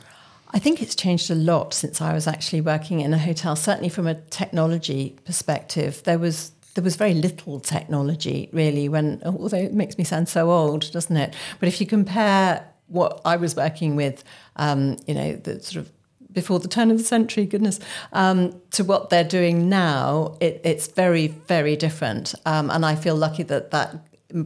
I 0.51 0.59
think 0.59 0.81
it's 0.81 0.95
changed 0.95 1.31
a 1.31 1.35
lot 1.35 1.73
since 1.73 2.01
I 2.01 2.13
was 2.13 2.27
actually 2.27 2.61
working 2.61 3.01
in 3.01 3.13
a 3.13 3.17
hotel. 3.17 3.55
Certainly, 3.55 3.89
from 3.89 4.05
a 4.05 4.15
technology 4.15 5.17
perspective, 5.25 6.03
there 6.03 6.19
was 6.19 6.51
there 6.75 6.83
was 6.83 6.95
very 6.95 7.13
little 7.13 7.59
technology 7.59 8.49
really. 8.51 8.87
When 8.87 9.21
although 9.25 9.57
it 9.57 9.73
makes 9.73 9.97
me 9.97 10.03
sound 10.03 10.29
so 10.29 10.51
old, 10.51 10.91
doesn't 10.91 11.17
it? 11.17 11.33
But 11.59 11.67
if 11.67 11.81
you 11.81 11.87
compare 11.87 12.65
what 12.87 13.21
I 13.25 13.35
was 13.37 13.55
working 13.55 13.95
with, 13.95 14.23
um, 14.57 14.97
you 15.07 15.15
know, 15.15 15.35
the 15.35 15.59
sort 15.61 15.85
of 15.85 15.91
before 16.31 16.59
the 16.59 16.67
turn 16.67 16.91
of 16.91 16.97
the 16.97 17.03
century, 17.03 17.45
goodness, 17.45 17.79
um, 18.11 18.61
to 18.71 18.83
what 18.83 19.09
they're 19.09 19.23
doing 19.23 19.69
now, 19.69 20.37
it, 20.41 20.59
it's 20.65 20.87
very, 20.87 21.27
very 21.27 21.77
different. 21.77 22.35
Um, 22.45 22.69
and 22.69 22.85
I 22.85 22.95
feel 22.95 23.15
lucky 23.15 23.43
that 23.43 23.71
that 23.71 23.95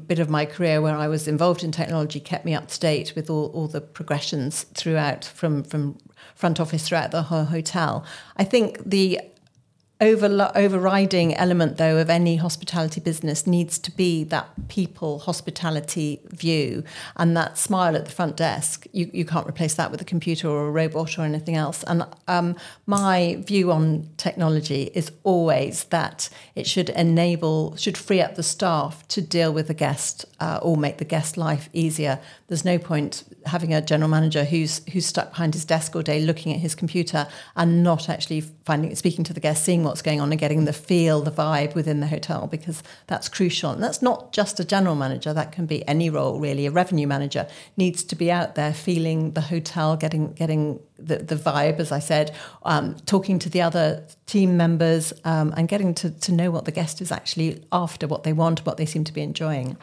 bit 0.06 0.20
of 0.20 0.30
my 0.30 0.46
career 0.46 0.82
where 0.82 0.96
I 0.96 1.08
was 1.08 1.28
involved 1.28 1.64
in 1.64 1.72
technology 1.72 2.20
kept 2.20 2.46
me 2.46 2.54
up 2.54 2.68
to 2.68 2.80
date 2.80 3.14
with 3.16 3.28
all, 3.30 3.48
all 3.48 3.68
the 3.68 3.82
progressions 3.82 4.64
throughout 4.76 5.26
from 5.26 5.64
from 5.64 5.98
front 6.36 6.60
office 6.60 6.88
throughout 6.88 7.12
the 7.12 7.24
whole 7.24 7.46
hotel. 7.46 8.06
I 8.38 8.44
think 8.44 8.78
the 8.86 9.20
over, 10.02 10.52
overriding 10.56 11.36
element, 11.36 11.78
though, 11.78 11.98
of 11.98 12.10
any 12.10 12.38
hospitality 12.38 13.02
business 13.02 13.46
needs 13.46 13.78
to 13.80 13.92
be 13.92 14.24
that 14.26 14.70
people 14.70 15.20
hospitality 15.20 16.22
view 16.30 16.84
and 17.18 17.36
that 17.36 17.58
smile 17.58 17.98
at 17.98 18.06
the 18.06 18.12
front 18.12 18.38
desk. 18.38 18.88
You, 18.94 19.10
you 19.14 19.26
can't 19.26 19.48
replace 19.48 19.74
that 19.76 19.92
with 19.92 20.00
a 20.02 20.06
computer 20.06 20.48
or 20.48 20.68
a 20.68 20.72
robot 20.72 21.20
or 21.20 21.24
anything 21.24 21.56
else. 21.56 21.84
And 21.84 22.06
um, 22.30 22.56
my 22.86 23.44
view 23.46 23.74
on 23.74 24.10
technology 24.16 24.90
is 24.94 25.12
always 25.24 25.84
that 25.86 26.30
it 26.56 26.66
should 26.66 26.90
enable, 26.90 27.76
should 27.76 27.98
free 27.98 28.22
up 28.22 28.36
the 28.36 28.44
staff 28.44 29.06
to 29.10 29.22
deal 29.22 29.52
with 29.52 29.68
the 29.68 29.74
guest 29.74 30.26
uh, 30.40 30.60
or 30.62 30.78
make 30.78 31.00
the 31.00 31.06
guest 31.06 31.36
life 31.36 31.70
easier. 31.74 32.20
There's 32.48 32.64
no 32.64 32.80
point 32.80 33.24
having 33.46 33.74
a 33.74 33.82
general 33.82 34.10
manager 34.10 34.44
who's 34.44 34.82
who's 34.92 35.06
stuck 35.06 35.32
behind 35.32 35.54
his 35.54 35.66
desk 35.66 35.96
all 35.96 36.02
day 36.02 36.22
looking 36.22 36.54
at 36.54 36.60
his 36.60 36.76
computer 36.76 37.28
and 37.56 37.84
not 37.84 38.10
actually 38.10 38.42
finding 38.42 38.96
speaking 38.96 39.24
to 39.26 39.34
the 39.34 39.40
guest, 39.40 39.64
seeing 39.64 39.84
what's 39.90 40.02
going 40.02 40.22
on 40.22 40.32
and 40.32 40.40
getting 40.40 40.66
the 40.66 40.74
feel, 40.74 41.22
the 41.22 41.32
vibe 41.32 41.76
within 41.76 42.00
the 42.00 42.08
hotel 42.08 42.48
because 42.48 42.82
that's 43.08 43.28
crucial. 43.28 43.72
And 43.72 43.84
that's 43.84 44.02
not 44.02 44.32
just 44.32 44.60
a 44.60 44.64
general 44.64 44.96
manager, 44.96 45.34
that 45.34 45.52
can 45.52 45.66
be 45.66 45.88
any 45.88 46.10
role 46.10 46.40
really. 46.40 46.66
A 46.66 46.72
revenue 46.72 47.08
manager 47.08 47.48
needs 47.76 48.04
to 48.06 48.16
be 48.16 48.32
out 48.32 48.56
there 48.56 48.74
feeling 48.74 49.34
the 49.34 49.42
hotel, 49.42 49.98
getting 49.98 50.34
getting 50.34 50.80
the, 50.98 51.18
the 51.18 51.36
vibe, 51.36 51.80
as 51.80 51.92
I 51.92 52.00
said, 52.00 52.36
um, 52.64 52.96
talking 53.06 53.40
to 53.40 53.50
the 53.50 53.62
other 53.62 54.06
team 54.26 54.58
members 54.58 55.14
um, 55.24 55.54
and 55.58 55.68
getting 55.68 55.94
to, 55.96 56.12
to 56.12 56.32
know 56.32 56.52
what 56.52 56.66
the 56.66 56.72
guest 56.72 57.02
is 57.02 57.12
actually 57.12 57.64
after, 57.72 58.08
what 58.08 58.24
they 58.24 58.34
want, 58.34 58.66
what 58.66 58.78
they 58.78 58.86
seem 58.86 59.04
to 59.06 59.14
be 59.14 59.22
enjoying. 59.22 59.78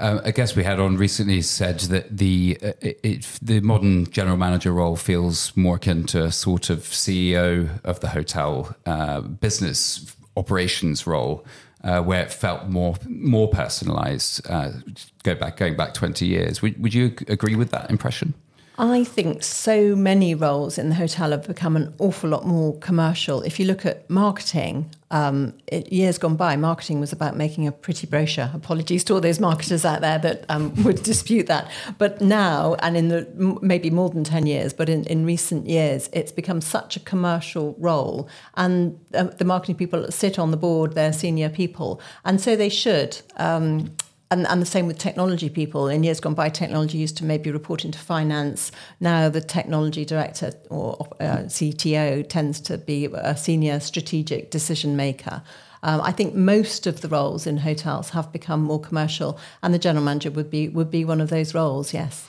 Um, 0.00 0.20
a 0.24 0.32
guest 0.32 0.56
we 0.56 0.64
had 0.64 0.80
on 0.80 0.96
recently 0.96 1.42
said 1.42 1.80
that 1.80 2.18
the 2.18 2.58
uh, 2.62 2.72
it, 2.80 3.38
the 3.40 3.60
modern 3.60 4.10
general 4.10 4.36
manager 4.36 4.72
role 4.72 4.96
feels 4.96 5.56
more 5.56 5.76
akin 5.76 6.04
to 6.04 6.24
a 6.24 6.32
sort 6.32 6.70
of 6.70 6.80
CEO 6.80 7.80
of 7.84 8.00
the 8.00 8.08
hotel 8.08 8.74
uh, 8.86 9.20
business 9.20 10.16
operations 10.36 11.06
role, 11.06 11.44
uh, 11.84 12.02
where 12.02 12.22
it 12.22 12.32
felt 12.32 12.68
more 12.68 12.96
more 13.08 13.50
personalised. 13.50 14.48
Uh, 14.48 14.80
go 15.22 15.34
back 15.34 15.56
going 15.56 15.76
back 15.76 15.94
twenty 15.94 16.26
years. 16.26 16.62
Would, 16.62 16.82
would 16.82 16.94
you 16.94 17.14
agree 17.28 17.56
with 17.56 17.70
that 17.70 17.90
impression? 17.90 18.34
I 18.78 19.04
think 19.04 19.42
so 19.42 19.94
many 19.94 20.34
roles 20.34 20.78
in 20.78 20.88
the 20.88 20.94
hotel 20.94 21.32
have 21.32 21.46
become 21.46 21.76
an 21.76 21.94
awful 21.98 22.30
lot 22.30 22.46
more 22.46 22.78
commercial. 22.78 23.42
If 23.42 23.60
you 23.60 23.66
look 23.66 23.84
at 23.84 24.08
marketing, 24.08 24.90
um, 25.10 25.52
it, 25.66 25.92
years 25.92 26.16
gone 26.16 26.36
by, 26.36 26.56
marketing 26.56 26.98
was 26.98 27.12
about 27.12 27.36
making 27.36 27.66
a 27.66 27.72
pretty 27.72 28.06
brochure. 28.06 28.50
Apologies 28.54 29.04
to 29.04 29.14
all 29.14 29.20
those 29.20 29.38
marketers 29.38 29.84
out 29.84 30.00
there 30.00 30.18
that 30.20 30.46
um, 30.48 30.74
would 30.84 31.02
dispute 31.02 31.48
that. 31.48 31.70
But 31.98 32.22
now, 32.22 32.76
and 32.78 32.96
in 32.96 33.08
the 33.08 33.28
maybe 33.60 33.90
more 33.90 34.08
than 34.08 34.24
10 34.24 34.46
years, 34.46 34.72
but 34.72 34.88
in, 34.88 35.04
in 35.04 35.26
recent 35.26 35.66
years, 35.66 36.08
it's 36.14 36.32
become 36.32 36.62
such 36.62 36.96
a 36.96 37.00
commercial 37.00 37.76
role. 37.78 38.26
And 38.54 38.98
uh, 39.12 39.24
the 39.24 39.44
marketing 39.44 39.76
people 39.76 40.10
sit 40.10 40.38
on 40.38 40.50
the 40.50 40.56
board, 40.56 40.94
they're 40.94 41.12
senior 41.12 41.50
people. 41.50 42.00
And 42.24 42.40
so 42.40 42.56
they 42.56 42.70
should. 42.70 43.20
Um, 43.36 43.94
and, 44.32 44.46
and 44.46 44.62
the 44.62 44.66
same 44.66 44.86
with 44.86 44.98
technology 44.98 45.50
people. 45.50 45.88
In 45.88 46.02
years 46.02 46.18
gone 46.18 46.32
by, 46.32 46.48
technology 46.48 46.96
used 46.96 47.18
to 47.18 47.24
maybe 47.24 47.50
report 47.50 47.84
into 47.84 47.98
finance. 47.98 48.72
Now 48.98 49.28
the 49.28 49.42
technology 49.42 50.06
director 50.06 50.52
or 50.70 51.06
uh, 51.20 51.44
CTO 51.44 52.26
tends 52.26 52.58
to 52.62 52.78
be 52.78 53.04
a 53.06 53.36
senior 53.36 53.78
strategic 53.78 54.50
decision 54.50 54.96
maker. 54.96 55.42
Um, 55.82 56.00
I 56.00 56.12
think 56.12 56.34
most 56.34 56.86
of 56.86 57.02
the 57.02 57.08
roles 57.08 57.46
in 57.46 57.58
hotels 57.58 58.10
have 58.10 58.32
become 58.32 58.62
more 58.62 58.80
commercial, 58.80 59.38
and 59.62 59.74
the 59.74 59.78
general 59.78 60.04
manager 60.04 60.30
would 60.30 60.48
be 60.48 60.68
would 60.68 60.90
be 60.90 61.04
one 61.04 61.20
of 61.20 61.28
those 61.28 61.54
roles. 61.54 61.92
Yes. 61.92 62.26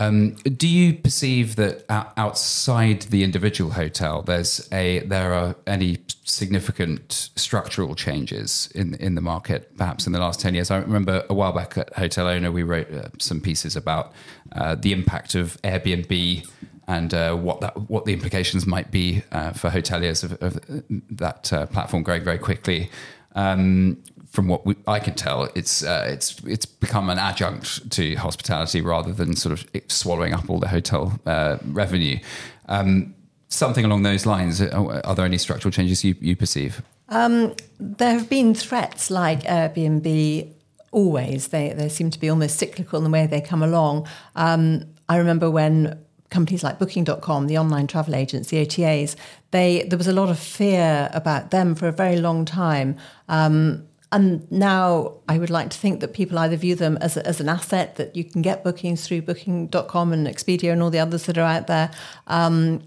Um, 0.00 0.30
do 0.44 0.66
you 0.66 0.94
perceive 0.94 1.56
that 1.56 1.84
outside 2.16 3.02
the 3.02 3.22
individual 3.22 3.72
hotel, 3.72 4.22
there's 4.22 4.66
a 4.72 5.00
there 5.00 5.34
are 5.34 5.54
any 5.66 5.98
significant 6.24 7.30
structural 7.36 7.94
changes 7.94 8.70
in 8.74 8.94
in 8.94 9.14
the 9.14 9.20
market, 9.20 9.76
perhaps 9.76 10.06
in 10.06 10.14
the 10.14 10.18
last 10.18 10.40
ten 10.40 10.54
years? 10.54 10.70
I 10.70 10.78
remember 10.78 11.24
a 11.28 11.34
while 11.34 11.52
back 11.52 11.76
at 11.76 11.92
Hotel 11.92 12.26
Owner, 12.26 12.50
we 12.50 12.62
wrote 12.62 12.90
uh, 12.90 13.10
some 13.18 13.42
pieces 13.42 13.76
about 13.76 14.12
uh, 14.52 14.74
the 14.74 14.92
impact 14.92 15.34
of 15.34 15.60
Airbnb 15.62 16.48
and 16.88 17.12
uh, 17.12 17.34
what 17.36 17.60
that 17.60 17.90
what 17.90 18.06
the 18.06 18.14
implications 18.14 18.66
might 18.66 18.90
be 18.90 19.22
uh, 19.32 19.52
for 19.52 19.68
hoteliers 19.68 20.24
of, 20.24 20.32
of 20.42 20.58
that 21.10 21.52
uh, 21.52 21.66
platform 21.66 22.02
growing 22.02 22.24
very 22.24 22.38
quickly. 22.38 22.90
Um, 23.34 24.02
from 24.30 24.46
what 24.46 24.64
we, 24.64 24.76
I 24.86 25.00
can 25.00 25.14
tell, 25.14 25.48
it's 25.54 25.82
uh, 25.82 26.06
it's 26.08 26.40
it's 26.44 26.64
become 26.64 27.10
an 27.10 27.18
adjunct 27.18 27.90
to 27.90 28.14
hospitality 28.14 28.80
rather 28.80 29.12
than 29.12 29.34
sort 29.34 29.52
of 29.52 29.68
swallowing 29.88 30.32
up 30.34 30.48
all 30.48 30.60
the 30.60 30.68
hotel 30.68 31.18
uh, 31.26 31.58
revenue. 31.66 32.18
Um, 32.68 33.14
something 33.48 33.84
along 33.84 34.04
those 34.04 34.26
lines. 34.26 34.60
Uh, 34.60 35.00
are 35.04 35.14
there 35.14 35.24
any 35.24 35.38
structural 35.38 35.72
changes 35.72 36.04
you, 36.04 36.14
you 36.20 36.36
perceive? 36.36 36.82
Um, 37.08 37.54
there 37.80 38.12
have 38.12 38.30
been 38.30 38.54
threats 38.54 39.10
like 39.10 39.42
Airbnb 39.42 40.52
always. 40.92 41.48
They 41.48 41.72
they 41.72 41.88
seem 41.88 42.10
to 42.10 42.18
be 42.18 42.30
almost 42.30 42.56
cyclical 42.56 42.98
in 42.98 43.04
the 43.04 43.10
way 43.10 43.26
they 43.26 43.40
come 43.40 43.62
along. 43.62 44.08
Um, 44.36 44.84
I 45.08 45.16
remember 45.16 45.50
when 45.50 45.98
companies 46.30 46.62
like 46.62 46.78
Booking.com, 46.78 47.48
the 47.48 47.58
online 47.58 47.88
travel 47.88 48.14
agents, 48.14 48.50
the 48.50 48.64
OTAs, 48.64 49.16
they 49.50 49.82
there 49.88 49.98
was 49.98 50.06
a 50.06 50.12
lot 50.12 50.28
of 50.28 50.38
fear 50.38 51.10
about 51.12 51.50
them 51.50 51.74
for 51.74 51.88
a 51.88 51.92
very 51.92 52.16
long 52.16 52.44
time. 52.44 52.96
Um, 53.28 53.88
and 54.12 54.50
now 54.50 55.14
I 55.28 55.38
would 55.38 55.50
like 55.50 55.70
to 55.70 55.78
think 55.78 56.00
that 56.00 56.12
people 56.12 56.38
either 56.38 56.56
view 56.56 56.74
them 56.74 56.98
as, 57.00 57.16
a, 57.16 57.24
as 57.26 57.40
an 57.40 57.48
asset 57.48 57.96
that 57.96 58.16
you 58.16 58.24
can 58.24 58.42
get 58.42 58.64
bookings 58.64 59.06
through 59.06 59.22
Booking.com 59.22 60.12
and 60.12 60.26
Expedia 60.26 60.72
and 60.72 60.82
all 60.82 60.90
the 60.90 60.98
others 60.98 61.26
that 61.26 61.38
are 61.38 61.42
out 61.42 61.68
there. 61.68 61.92
Um, 62.26 62.82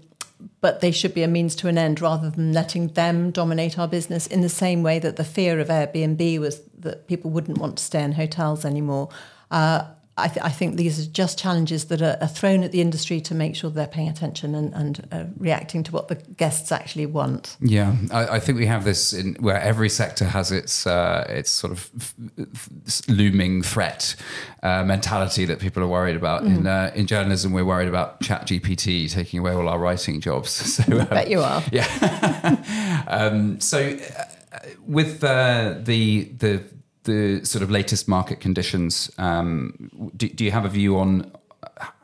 but 0.60 0.80
they 0.80 0.90
should 0.90 1.14
be 1.14 1.22
a 1.22 1.28
means 1.28 1.54
to 1.56 1.68
an 1.68 1.78
end 1.78 2.02
rather 2.02 2.28
than 2.28 2.52
letting 2.52 2.88
them 2.88 3.30
dominate 3.30 3.78
our 3.78 3.88
business 3.88 4.26
in 4.26 4.42
the 4.42 4.48
same 4.50 4.82
way 4.82 4.98
that 4.98 5.16
the 5.16 5.24
fear 5.24 5.58
of 5.60 5.68
Airbnb 5.68 6.38
was 6.38 6.60
that 6.78 7.06
people 7.06 7.30
wouldn't 7.30 7.56
want 7.56 7.78
to 7.78 7.84
stay 7.84 8.02
in 8.02 8.12
hotels 8.12 8.64
anymore. 8.66 9.08
Uh, 9.50 9.84
I, 10.16 10.28
th- 10.28 10.44
I, 10.44 10.50
think 10.50 10.76
these 10.76 11.00
are 11.00 11.10
just 11.10 11.38
challenges 11.38 11.86
that 11.86 12.00
are, 12.00 12.16
are, 12.20 12.28
thrown 12.28 12.62
at 12.62 12.70
the 12.70 12.80
industry 12.80 13.20
to 13.22 13.34
make 13.34 13.56
sure 13.56 13.68
they're 13.68 13.88
paying 13.88 14.08
attention 14.08 14.54
and, 14.54 14.72
and 14.72 15.08
uh, 15.10 15.24
reacting 15.36 15.82
to 15.82 15.92
what 15.92 16.06
the 16.06 16.14
guests 16.14 16.70
actually 16.70 17.06
want. 17.06 17.56
Yeah, 17.60 17.96
I, 18.12 18.36
I, 18.36 18.40
think 18.40 18.56
we 18.58 18.66
have 18.66 18.84
this 18.84 19.12
in 19.12 19.34
where 19.40 19.60
every 19.60 19.88
sector 19.88 20.24
has 20.26 20.52
its 20.52 20.86
uh, 20.86 21.26
its 21.28 21.50
sort 21.50 21.72
of 21.72 21.90
f- 21.98 22.14
f- 22.38 23.08
looming 23.08 23.62
threat 23.62 24.14
uh, 24.62 24.84
mentality 24.84 25.46
that 25.46 25.58
people 25.58 25.82
are 25.82 25.88
worried 25.88 26.16
about. 26.16 26.44
Mm. 26.44 26.58
In 26.58 26.66
uh, 26.68 26.92
in 26.94 27.06
journalism, 27.06 27.52
we're 27.52 27.64
worried 27.64 27.88
about 27.88 28.20
Chat 28.20 28.46
GPT 28.46 29.10
taking 29.10 29.40
away 29.40 29.50
all 29.50 29.68
our 29.68 29.78
writing 29.78 30.20
jobs. 30.20 30.44
So, 30.84 30.98
um, 30.98 31.06
bet 31.06 31.28
you 31.28 31.40
are. 31.40 31.62
Yeah. 31.70 33.04
um, 33.06 33.60
so 33.60 33.78
uh, 33.78 34.58
with 34.86 35.22
uh, 35.22 35.76
the 35.78 36.24
the 36.24 36.64
the 37.04 37.44
sort 37.44 37.62
of 37.62 37.70
latest 37.70 38.08
market 38.08 38.40
conditions, 38.40 39.10
um, 39.18 40.10
do, 40.16 40.28
do, 40.28 40.44
you 40.44 40.50
have 40.50 40.64
a 40.64 40.68
view 40.68 40.98
on 40.98 41.30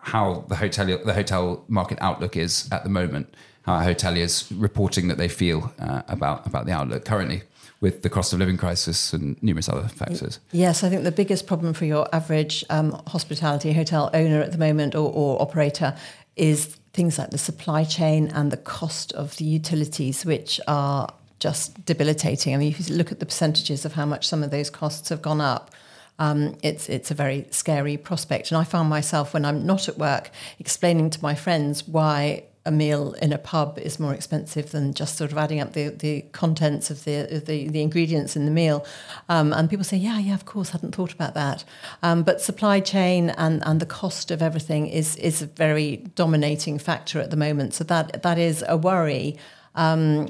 how 0.01 0.45
the 0.49 0.57
hotel 0.57 0.87
the 1.05 1.15
hotel 1.15 1.65
market 1.69 1.99
outlook 2.01 2.37
is 2.37 2.69
at 2.73 2.85
the 2.85 2.91
moment? 2.91 3.35
How 3.63 3.81
hoteliers 3.81 4.51
reporting 4.57 5.09
that 5.09 5.19
they 5.19 5.29
feel 5.29 5.73
uh, 5.79 6.03
about 6.09 6.47
about 6.47 6.67
the 6.67 6.73
outlook 6.73 7.05
currently? 7.05 7.43
with 7.81 8.03
the 8.03 8.11
cost 8.11 8.33
of 8.33 8.39
living 8.39 8.59
crisis 8.59 9.13
and 9.15 9.43
numerous 9.43 9.67
other 9.67 9.89
factors. 9.89 10.39
Yes, 10.53 10.85
I 10.85 10.91
think 10.91 11.03
the 11.03 11.11
biggest 11.11 11.47
problem 11.47 11.73
for 11.73 11.87
your 11.87 12.07
average 12.15 12.63
um, 12.69 12.93
hospitality 13.07 13.73
hotel 13.73 14.11
owner 14.13 14.43
at 14.43 14.53
the 14.53 14.59
moment 14.59 14.95
or, 14.95 15.11
or, 15.11 15.41
operator 15.41 15.97
is 16.37 16.77
things 16.93 17.19
like 17.19 17.31
the 17.31 17.39
supply 17.39 17.85
chain 17.85 18.29
and 18.29 18.51
the 18.51 18.57
cost 18.57 19.13
of 19.15 19.37
the 19.37 19.45
utilities, 19.45 20.27
which 20.27 20.61
are 20.69 21.09
just 21.41 21.85
debilitating. 21.85 22.55
I 22.55 22.59
mean, 22.59 22.71
if 22.71 22.89
you 22.89 22.97
look 22.97 23.11
at 23.11 23.19
the 23.19 23.27
percentages 23.27 23.85
of 23.85 23.95
how 23.95 24.07
much 24.07 24.29
some 24.29 24.43
of 24.43 24.51
those 24.51 24.71
costs 24.71 25.09
have 25.09 25.23
gone 25.23 25.41
up, 25.41 25.71
um, 26.19 26.57
it's 26.63 26.89
it's 26.89 27.11
a 27.11 27.15
very 27.15 27.47
scary 27.51 27.97
prospect. 27.97 28.53
And 28.53 28.59
I 28.59 28.65
found 28.65 28.89
myself 28.89 29.35
when 29.35 29.45
I'm 29.45 29.67
not 29.67 29.89
at 29.89 29.99
work 29.99 30.31
explaining 30.59 31.11
to 31.11 31.23
my 31.23 31.35
friends 31.35 31.89
why 31.89 32.45
a 32.67 32.71
meal 32.71 33.15
in 33.23 33.33
a 33.33 33.39
pub 33.39 33.79
is 33.79 33.99
more 33.99 34.13
expensive 34.13 34.71
than 34.71 34.93
just 34.93 35.17
sort 35.17 35.33
of 35.33 35.39
adding 35.39 35.61
up 35.61 35.73
the, 35.73 35.89
the 35.89 36.21
contents 36.33 36.91
of 36.91 37.05
the, 37.05 37.43
the, 37.47 37.69
the 37.69 37.81
ingredients 37.81 38.37
in 38.37 38.45
the 38.45 38.51
meal. 38.51 38.85
Um, 39.31 39.55
and 39.55 39.71
people 39.71 39.85
say, 39.85 39.97
yeah, 39.97 40.19
yeah, 40.19 40.35
of 40.35 40.45
course, 40.45 40.71
hadn't 40.71 40.95
thought 40.95 41.13
about 41.13 41.33
that. 41.35 41.65
Um, 42.03 42.23
but 42.23 42.43
supply 42.43 42.81
chain 42.81 43.31
and, 43.31 43.63
and 43.65 43.81
the 43.81 43.87
cost 43.87 44.31
of 44.31 44.43
everything 44.43 44.89
is 44.89 45.17
is 45.17 45.41
a 45.41 45.47
very 45.47 45.97
dominating 46.15 46.79
factor 46.79 47.19
at 47.19 47.31
the 47.31 47.37
moment. 47.37 47.73
So 47.75 47.85
that 47.85 48.23
that 48.23 48.39
is 48.39 48.63
a 48.69 48.77
worry. 48.77 49.39
Um, 49.75 50.29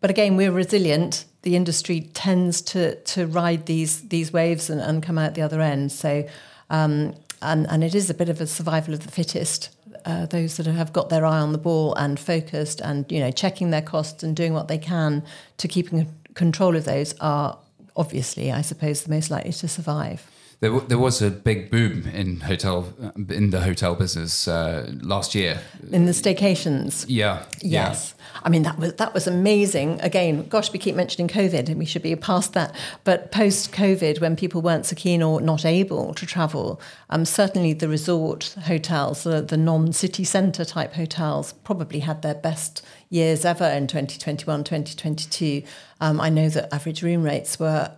but 0.00 0.10
again, 0.10 0.36
we're 0.36 0.52
resilient. 0.52 1.24
The 1.42 1.56
industry 1.56 2.10
tends 2.14 2.60
to 2.62 2.94
to 2.96 3.26
ride 3.26 3.66
these 3.66 4.08
these 4.08 4.32
waves 4.32 4.70
and, 4.70 4.80
and 4.80 5.02
come 5.02 5.18
out 5.18 5.34
the 5.34 5.42
other 5.42 5.60
end. 5.60 5.92
So, 5.92 6.26
um, 6.70 7.14
and 7.42 7.66
and 7.68 7.82
it 7.82 7.94
is 7.94 8.10
a 8.10 8.14
bit 8.14 8.28
of 8.28 8.40
a 8.40 8.46
survival 8.46 8.94
of 8.94 9.00
the 9.00 9.10
fittest. 9.10 9.70
Uh, 10.04 10.26
those 10.26 10.56
that 10.56 10.66
have 10.66 10.92
got 10.92 11.08
their 11.10 11.26
eye 11.26 11.38
on 11.38 11.52
the 11.52 11.58
ball 11.58 11.94
and 11.96 12.18
focused, 12.18 12.80
and 12.80 13.10
you 13.10 13.20
know, 13.20 13.30
checking 13.30 13.70
their 13.70 13.82
costs 13.82 14.22
and 14.22 14.36
doing 14.36 14.52
what 14.52 14.68
they 14.68 14.78
can 14.78 15.22
to 15.58 15.68
keeping 15.68 16.14
control 16.34 16.76
of 16.76 16.84
those 16.84 17.14
are 17.20 17.58
obviously, 17.96 18.52
I 18.52 18.62
suppose, 18.62 19.02
the 19.02 19.10
most 19.10 19.30
likely 19.30 19.52
to 19.52 19.68
survive. 19.68 20.30
There, 20.60 20.70
w- 20.70 20.88
there 20.88 20.98
was 20.98 21.22
a 21.22 21.30
big 21.30 21.70
boom 21.70 22.08
in 22.08 22.40
hotel 22.40 22.92
in 23.28 23.50
the 23.50 23.60
hotel 23.60 23.94
business 23.94 24.48
uh, 24.48 24.92
last 25.02 25.32
year. 25.34 25.60
In 25.92 26.06
the 26.06 26.12
staycations. 26.12 27.04
Yeah. 27.06 27.44
Yes. 27.62 28.14
Yeah. 28.16 28.24
I 28.42 28.48
mean 28.48 28.62
that 28.64 28.76
was 28.76 28.94
that 28.94 29.14
was 29.14 29.28
amazing. 29.28 30.00
Again, 30.00 30.48
gosh, 30.48 30.72
we 30.72 30.80
keep 30.80 30.96
mentioning 30.96 31.28
COVID, 31.28 31.68
and 31.68 31.78
we 31.78 31.84
should 31.84 32.02
be 32.02 32.14
past 32.16 32.54
that. 32.54 32.74
But 33.04 33.30
post 33.30 33.72
COVID, 33.72 34.20
when 34.20 34.34
people 34.34 34.60
weren't 34.60 34.86
so 34.86 34.96
keen 34.96 35.22
or 35.22 35.40
not 35.40 35.64
able 35.64 36.12
to 36.14 36.26
travel, 36.26 36.80
um, 37.08 37.24
certainly 37.24 37.72
the 37.72 37.88
resort 37.88 38.56
hotels, 38.64 39.22
the, 39.22 39.40
the 39.40 39.56
non-city 39.56 40.24
centre 40.24 40.64
type 40.64 40.94
hotels, 40.94 41.52
probably 41.52 42.00
had 42.00 42.22
their 42.22 42.34
best 42.34 42.84
years 43.10 43.44
ever 43.44 43.64
in 43.64 43.86
2021, 43.86 44.64
2022. 44.64 45.62
Um, 46.00 46.20
I 46.20 46.28
know 46.28 46.48
that 46.48 46.72
average 46.74 47.02
room 47.02 47.22
rates 47.22 47.58
were 47.58 47.92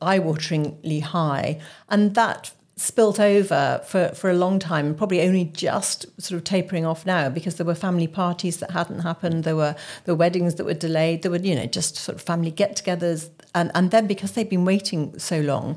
eye-wateringly 0.00 1.02
high, 1.02 1.60
and 1.88 2.14
that 2.14 2.52
spilt 2.76 3.18
over 3.18 3.80
for, 3.84 4.10
for 4.10 4.30
a 4.30 4.34
long 4.34 4.58
time, 4.60 4.94
probably 4.94 5.20
only 5.22 5.44
just 5.46 6.06
sort 6.20 6.38
of 6.38 6.44
tapering 6.44 6.86
off 6.86 7.04
now 7.04 7.28
because 7.28 7.56
there 7.56 7.66
were 7.66 7.74
family 7.74 8.06
parties 8.06 8.58
that 8.58 8.70
hadn't 8.70 9.00
happened, 9.00 9.42
there 9.42 9.56
were 9.56 9.74
the 10.04 10.14
weddings 10.14 10.54
that 10.54 10.64
were 10.64 10.74
delayed, 10.74 11.22
there 11.22 11.30
were, 11.30 11.38
you 11.38 11.56
know, 11.56 11.66
just 11.66 11.96
sort 11.96 12.14
of 12.14 12.22
family 12.22 12.52
get-togethers. 12.52 13.30
And, 13.54 13.72
and 13.74 13.90
then 13.90 14.06
because 14.06 14.32
they'd 14.32 14.48
been 14.48 14.64
waiting 14.64 15.18
so 15.18 15.40
long, 15.40 15.76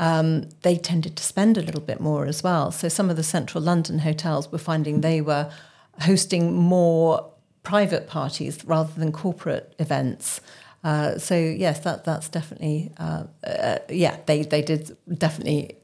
um, 0.00 0.48
they 0.62 0.76
tended 0.76 1.14
to 1.16 1.22
spend 1.22 1.56
a 1.56 1.62
little 1.62 1.80
bit 1.80 2.00
more 2.00 2.26
as 2.26 2.42
well. 2.42 2.72
So 2.72 2.88
some 2.88 3.10
of 3.10 3.16
the 3.16 3.22
central 3.22 3.62
London 3.62 4.00
hotels 4.00 4.50
were 4.50 4.58
finding 4.58 5.02
they 5.02 5.20
were 5.20 5.52
hosting 6.00 6.54
more 6.54 7.30
private 7.62 8.08
parties 8.08 8.64
rather 8.64 8.92
than 8.98 9.12
corporate 9.12 9.74
events. 9.78 10.40
Uh, 10.82 11.18
so 11.18 11.36
yes, 11.36 11.80
that 11.80 12.04
that's 12.04 12.28
definitely 12.28 12.90
uh, 12.98 13.24
uh, 13.44 13.78
yeah 13.88 14.16
they 14.26 14.42
they 14.42 14.62
did 14.62 14.96
definitely 15.18 15.76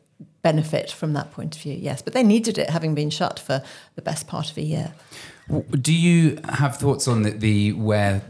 benefit 0.43 0.91
from 0.91 1.13
that 1.13 1.33
point 1.33 1.55
of 1.57 1.63
view. 1.63 1.75
Yes, 1.75 2.03
but 2.03 2.15
they 2.15 2.23
needed 2.23 2.57
it 2.57 2.71
having 2.71 2.95
been 2.95 3.11
shut 3.11 3.39
for 3.39 3.63
the 3.95 4.03
best 4.03 4.27
part 4.27 4.51
of 4.51 4.57
a 4.57 4.63
year. 4.63 4.95
Do 5.71 5.95
you 5.95 6.39
have 6.49 6.77
thoughts 6.77 7.07
on 7.07 7.23
the, 7.23 7.31
the 7.31 7.73
where 7.73 8.23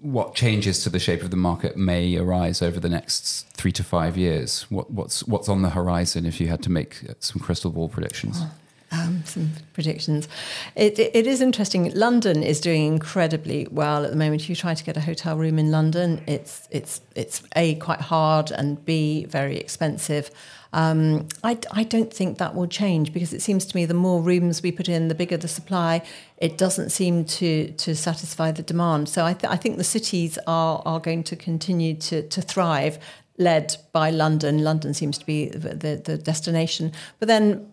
what 0.00 0.34
changes 0.34 0.82
to 0.84 0.90
the 0.90 0.98
shape 0.98 1.22
of 1.22 1.30
the 1.30 1.36
market 1.36 1.76
may 1.76 2.16
arise 2.16 2.62
over 2.62 2.78
the 2.78 2.88
next 2.88 3.48
three 3.54 3.72
to 3.72 3.82
five 3.82 4.16
years? 4.16 4.62
What, 4.70 4.90
what's 4.90 5.24
what's 5.24 5.48
on 5.48 5.62
the 5.62 5.70
horizon 5.70 6.26
if 6.26 6.40
you 6.40 6.48
had 6.48 6.62
to 6.64 6.70
make 6.70 7.02
some 7.20 7.40
crystal 7.40 7.70
ball 7.70 7.88
predictions? 7.88 8.40
Oh 8.40 8.50
um, 8.90 9.22
some 9.24 9.50
predictions. 9.74 10.28
It, 10.74 10.98
it, 10.98 11.10
it 11.14 11.26
is 11.26 11.40
interesting. 11.40 11.92
London 11.94 12.42
is 12.42 12.60
doing 12.60 12.86
incredibly 12.86 13.66
well 13.70 14.04
at 14.04 14.10
the 14.10 14.16
moment. 14.16 14.42
If 14.42 14.48
you 14.48 14.56
try 14.56 14.74
to 14.74 14.84
get 14.84 14.96
a 14.96 15.00
hotel 15.00 15.36
room 15.36 15.58
in 15.58 15.70
London, 15.70 16.22
it's 16.26 16.68
it's 16.70 17.00
it's 17.14 17.42
a 17.54 17.74
quite 17.76 18.00
hard 18.00 18.50
and 18.50 18.84
b 18.84 19.26
very 19.26 19.58
expensive. 19.58 20.30
Um, 20.72 21.28
I, 21.42 21.58
I 21.72 21.82
don't 21.82 22.12
think 22.12 22.36
that 22.38 22.54
will 22.54 22.66
change 22.66 23.14
because 23.14 23.32
it 23.32 23.40
seems 23.40 23.64
to 23.64 23.76
me 23.76 23.86
the 23.86 23.94
more 23.94 24.20
rooms 24.20 24.62
we 24.62 24.70
put 24.70 24.88
in, 24.88 25.08
the 25.08 25.14
bigger 25.14 25.38
the 25.38 25.48
supply. 25.48 26.02
It 26.36 26.58
doesn't 26.58 26.90
seem 26.90 27.24
to 27.24 27.72
to 27.72 27.94
satisfy 27.94 28.52
the 28.52 28.62
demand. 28.62 29.08
So 29.08 29.24
I, 29.24 29.32
th- 29.32 29.50
I 29.52 29.56
think 29.56 29.76
the 29.76 29.84
cities 29.84 30.38
are 30.46 30.82
are 30.84 31.00
going 31.00 31.24
to 31.24 31.36
continue 31.36 31.94
to 31.94 32.22
to 32.28 32.40
thrive, 32.40 32.98
led 33.38 33.76
by 33.92 34.10
London. 34.10 34.64
London 34.64 34.94
seems 34.94 35.18
to 35.18 35.26
be 35.26 35.48
the, 35.48 35.74
the, 35.74 36.02
the 36.04 36.18
destination, 36.18 36.92
but 37.18 37.28
then 37.28 37.66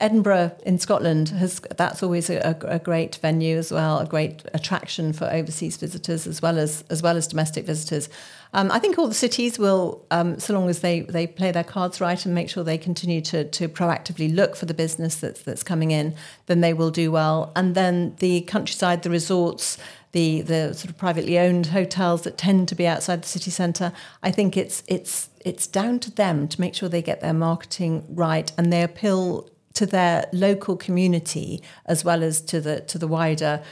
Edinburgh 0.00 0.52
in 0.64 0.78
Scotland 0.78 1.30
has 1.30 1.60
that's 1.76 2.02
always 2.02 2.30
a, 2.30 2.56
a, 2.62 2.78
great 2.78 3.16
venue 3.16 3.56
as 3.56 3.72
well, 3.72 3.98
a 3.98 4.06
great 4.06 4.42
attraction 4.54 5.12
for 5.12 5.24
overseas 5.26 5.76
visitors 5.76 6.26
as 6.26 6.40
well 6.40 6.58
as 6.58 6.84
as 6.90 7.02
well 7.02 7.16
as 7.16 7.26
domestic 7.26 7.66
visitors. 7.66 8.08
Um, 8.54 8.70
I 8.70 8.78
think 8.78 8.98
all 8.98 9.08
the 9.08 9.14
cities 9.14 9.58
will, 9.58 10.06
um, 10.10 10.38
so 10.38 10.54
long 10.54 10.70
as 10.70 10.80
they, 10.80 11.00
they 11.00 11.26
play 11.26 11.52
their 11.52 11.64
cards 11.64 12.00
right 12.00 12.24
and 12.24 12.34
make 12.34 12.48
sure 12.48 12.64
they 12.64 12.78
continue 12.78 13.20
to 13.22 13.44
to 13.44 13.68
proactively 13.68 14.34
look 14.34 14.56
for 14.56 14.66
the 14.66 14.74
business 14.74 15.16
that's 15.16 15.42
that's 15.42 15.62
coming 15.62 15.90
in, 15.90 16.14
then 16.46 16.60
they 16.60 16.72
will 16.72 16.90
do 16.90 17.10
well. 17.10 17.52
And 17.56 17.74
then 17.74 18.14
the 18.18 18.42
countryside, 18.42 19.02
the 19.02 19.10
resorts, 19.10 19.78
the 20.12 20.42
the 20.42 20.74
sort 20.74 20.90
of 20.90 20.98
privately 20.98 21.38
owned 21.38 21.66
hotels 21.66 22.22
that 22.22 22.38
tend 22.38 22.68
to 22.68 22.74
be 22.74 22.86
outside 22.86 23.22
the 23.22 23.28
city 23.28 23.50
centre. 23.50 23.92
I 24.22 24.30
think 24.30 24.56
it's 24.56 24.82
it's 24.86 25.28
it's 25.44 25.66
down 25.66 25.98
to 26.00 26.10
them 26.10 26.48
to 26.48 26.60
make 26.60 26.74
sure 26.74 26.88
they 26.88 27.02
get 27.02 27.20
their 27.20 27.34
marketing 27.34 28.04
right 28.08 28.50
and 28.56 28.72
they 28.72 28.82
appeal 28.82 29.50
to 29.78 29.86
their 29.86 30.26
local 30.32 30.76
community 30.76 31.62
as 31.86 32.04
well 32.04 32.24
as 32.24 32.40
to 32.40 32.60
the 32.60 32.80
to 32.80 32.98
the 32.98 33.06
wider 33.06 33.62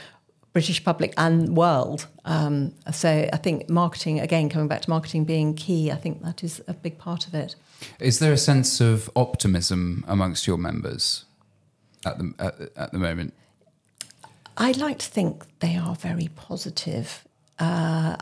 British 0.53 0.83
public 0.83 1.13
and 1.17 1.55
world. 1.55 2.07
Um, 2.25 2.73
so 2.91 3.29
I 3.31 3.37
think 3.37 3.69
marketing, 3.69 4.19
again, 4.19 4.49
coming 4.49 4.67
back 4.67 4.81
to 4.81 4.89
marketing 4.89 5.25
being 5.25 5.53
key, 5.53 5.91
I 5.91 5.95
think 5.95 6.23
that 6.23 6.43
is 6.43 6.63
a 6.67 6.73
big 6.73 6.97
part 6.97 7.27
of 7.27 7.35
it. 7.35 7.55
Is 7.99 8.19
there 8.19 8.31
a 8.31 8.37
sense 8.37 8.81
of 8.81 9.09
optimism 9.15 10.03
amongst 10.07 10.47
your 10.47 10.57
members 10.57 11.25
at 12.05 12.17
the 12.17 12.33
at, 12.39 12.53
at 12.75 12.91
the 12.91 12.99
moment? 12.99 13.33
I 14.57 14.71
like 14.71 14.99
to 14.99 15.09
think 15.17 15.43
they 15.59 15.75
are 15.75 15.95
very 15.95 16.29
positive. 16.35 17.27
Uh, 17.59 18.15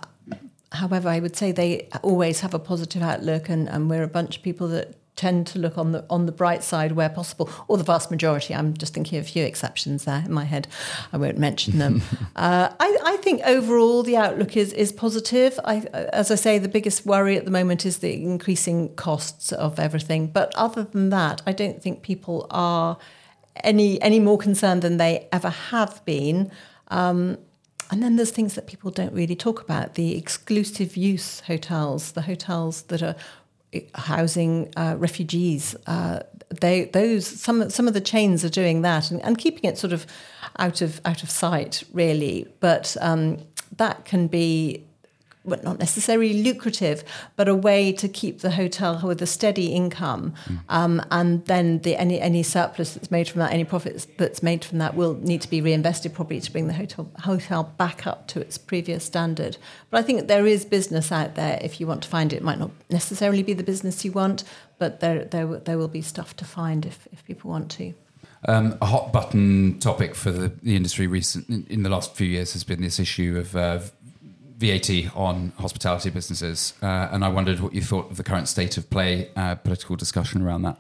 however, 0.71 1.08
I 1.08 1.19
would 1.19 1.36
say 1.38 1.52
they 1.52 1.88
always 2.02 2.41
have 2.41 2.54
a 2.54 2.60
positive 2.60 3.04
outlook, 3.04 3.48
and, 3.48 3.69
and 3.69 3.89
we're 3.89 4.04
a 4.04 4.13
bunch 4.19 4.38
of 4.38 4.43
people 4.43 4.67
that 4.69 4.95
tend 5.15 5.47
to 5.47 5.60
look 5.60 5.78
on 5.78 5.91
the 5.91 6.06
on 6.10 6.25
the 6.25 6.32
bright 6.32 6.63
side 6.63 6.93
where 6.93 7.10
possible, 7.10 7.49
or 7.67 7.78
the 7.78 7.84
vast 7.84 8.12
majority. 8.12 8.54
I'm 8.54 8.75
just 8.75 8.93
thinking 8.93 9.17
of 9.17 9.25
a 9.25 9.28
few 9.28 9.43
exceptions 9.43 10.06
there 10.06 10.23
in 10.25 10.32
my 10.32 10.43
head. 10.43 10.67
I 11.13 11.17
won't 11.17 11.38
mention 11.38 11.80
them. 11.80 12.01
uh, 12.36 12.69
I, 12.80 12.97
I, 13.04 13.17
think 13.17 13.41
overall 13.45 14.04
the 14.04 14.17
outlook 14.17 14.58
is 14.58 14.73
is 14.73 14.91
positive. 14.91 15.60
I, 15.63 15.80
as 16.13 16.32
I 16.32 16.36
say, 16.36 16.58
the 16.58 16.67
biggest 16.67 17.06
worry 17.06 17.38
at 17.38 17.45
the 17.45 17.51
moment 17.51 17.86
is 17.86 17.99
the 17.99 18.21
increasing 18.23 18.93
costs 18.95 19.51
of 19.51 19.80
everything. 19.80 20.28
But 20.28 20.54
other 20.56 20.84
than 20.84 21.10
that, 21.10 21.41
I 21.45 21.54
don't 21.54 21.82
think 21.82 22.01
people 22.01 22.47
are 22.51 22.97
any 23.63 24.01
any 24.01 24.19
more 24.19 24.38
concerned 24.38 24.82
than 24.82 24.97
they 24.97 25.28
ever 25.32 25.49
have 25.49 26.04
been. 26.06 26.51
Um, 26.89 27.38
and 27.91 28.01
then 28.01 28.15
there's 28.15 28.32
things 28.32 28.56
that 28.56 28.65
people 28.65 28.89
don't 28.89 29.13
really 29.13 29.36
talk 29.36 29.62
about 29.62 29.93
the 29.93 30.17
exclusive 30.17 30.97
use 30.97 31.41
hotels, 31.41 32.13
the 32.13 32.23
hotels 32.23 32.84
that 32.84 33.04
are 33.04 33.15
housing 33.96 34.72
uh, 34.76 34.96
refugees. 34.98 35.76
Uh, 35.88 36.20
they 36.62 36.86
those 36.86 37.26
some 37.26 37.70
some 37.70 37.88
of 37.88 37.94
the 37.94 38.02
chains 38.02 38.46
are 38.46 38.50
doing 38.50 38.82
that 38.82 39.12
and, 39.12 39.22
and, 39.24 39.38
keeping 39.38 39.70
it 39.70 39.78
sort 39.78 39.94
of 39.94 40.06
out 40.60 40.82
of 40.82 41.02
out 41.06 41.24
of 41.24 41.30
sight, 41.30 41.84
really. 41.92 42.48
But 42.60 42.96
um, 43.02 43.40
that 43.78 44.06
can 44.06 44.28
be 44.28 44.86
but 45.47 45.63
not 45.63 45.79
necessarily 45.79 46.41
lucrative, 46.43 47.03
but 47.36 47.47
a 47.47 47.55
way 47.55 47.91
to 47.93 48.08
keep 48.08 48.41
the 48.41 48.51
hotel 48.51 49.01
with 49.03 49.21
a 49.21 49.25
steady 49.25 49.67
income. 49.67 50.34
Mm. 50.45 50.60
Um, 50.69 51.05
and 51.12 51.45
then 51.45 51.79
the, 51.79 51.95
any 51.95 52.19
any 52.19 52.43
surplus 52.43 52.93
that's 52.93 53.12
made 53.12 53.27
from 53.29 53.39
that, 53.39 53.51
any 53.51 53.63
profits 53.63 54.08
that's 54.17 54.41
made 54.41 54.63
from 54.65 54.79
that, 54.79 54.95
will 54.95 55.15
need 55.15 55.41
to 55.41 55.49
be 55.49 55.62
reinvested 55.62 56.13
probably 56.13 56.39
to 56.39 56.51
bring 56.51 56.67
the 56.67 56.73
hotel 56.73 57.10
hotel 57.19 57.63
back 57.77 58.08
up 58.08 58.27
to 58.27 58.41
its 58.41 58.58
previous 58.58 59.03
standard. 59.03 59.58
But 59.89 59.99
I 59.99 60.01
think 60.03 60.27
there 60.27 60.45
is 60.45 60.65
business 60.65 61.12
out 61.12 61.36
there 61.36 61.60
if 61.62 61.79
you 61.79 61.88
want 61.88 62.03
to 62.03 62.10
find 62.10 62.34
it. 62.34 62.38
It 62.38 62.43
might 62.43 62.60
not 62.60 62.71
necessarily 62.89 63.43
be 63.43 63.53
the 63.53 63.63
business 63.63 64.03
you 64.05 64.12
want, 64.12 64.43
but 64.77 64.99
there 64.99 65.25
there 65.25 65.45
there 65.45 65.77
will 65.77 65.88
be 65.88 66.01
stuff 66.01 66.36
to 66.38 66.45
find 66.45 66.86
if 66.86 67.08
if 67.12 67.25
people 67.25 67.51
want 67.51 67.71
to. 67.71 67.93
Um, 68.47 68.77
a 68.79 68.86
hot 68.86 69.12
button 69.12 69.79
topic 69.79 70.13
for 70.13 70.31
the, 70.31 70.49
the 70.62 70.75
industry 70.75 71.08
recent 71.08 71.49
in, 71.49 71.65
in, 71.67 71.84
the 71.84 71.89
last 71.89 72.15
few 72.15 72.27
years 72.27 72.53
has 72.53 72.63
been 72.63 72.79
this 72.79 72.99
issue 72.99 73.38
of 73.39 73.55
uh, 73.55 73.79
VAT 74.58 74.89
on 75.15 75.52
hospitality 75.60 76.10
businesses, 76.10 76.74
uh, 76.82 77.10
and 77.12 77.26
I 77.26 77.28
wondered 77.28 77.60
what 77.60 77.74
you 77.74 77.82
thought 77.82 78.10
of 78.10 78.18
the 78.18 78.24
current 78.24 78.48
state 78.48 78.78
of 78.78 78.89
play, 78.89 79.30
uh, 79.36 79.56
political 79.56 79.96
discussion 79.98 80.41
around 80.41 80.62
that. 80.62 80.80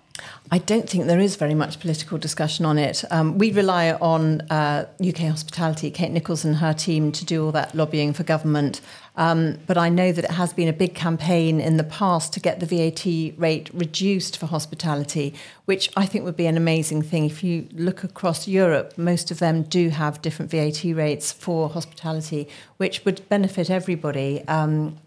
I 0.49 0.59
don't 0.59 0.89
think 0.89 1.07
there 1.07 1.19
is 1.19 1.35
very 1.35 1.55
much 1.55 1.81
political 1.81 2.17
discussion 2.17 2.65
on 2.65 2.77
it. 2.77 3.03
Um, 3.11 3.37
we 3.37 3.51
rely 3.51 3.91
on 3.91 4.41
uh, 4.49 4.87
UK 5.05 5.17
hospitality, 5.27 5.91
Kate 5.91 6.11
Nicholls 6.11 6.45
and 6.45 6.55
her 6.57 6.73
team, 6.73 7.11
to 7.11 7.25
do 7.25 7.45
all 7.45 7.51
that 7.51 7.75
lobbying 7.75 8.13
for 8.13 8.23
government. 8.23 8.79
Um, 9.17 9.59
but 9.65 9.77
I 9.77 9.89
know 9.89 10.11
that 10.11 10.25
it 10.25 10.31
has 10.31 10.53
been 10.53 10.67
a 10.67 10.73
big 10.73 10.93
campaign 10.93 11.61
in 11.61 11.77
the 11.77 11.83
past 11.83 12.33
to 12.33 12.39
get 12.39 12.59
the 12.59 12.65
VAT 12.65 13.39
rate 13.39 13.69
reduced 13.73 14.37
for 14.37 14.47
hospitality, 14.47 15.33
which 15.65 15.89
I 15.95 16.05
think 16.05 16.25
would 16.25 16.35
be 16.35 16.47
an 16.47 16.57
amazing 16.57 17.01
thing. 17.01 17.25
If 17.25 17.43
you 17.43 17.67
look 17.71 18.03
across 18.03 18.47
Europe, 18.47 18.97
most 18.97 19.31
of 19.31 19.39
them 19.39 19.63
do 19.63 19.89
have 19.89 20.21
different 20.21 20.51
VAT 20.51 20.83
rates 20.83 21.31
for 21.31 21.69
hospitality, 21.69 22.47
which 22.77 23.05
would 23.05 23.27
benefit 23.29 23.69
everybody. 23.69 24.45
Um, 24.47 24.97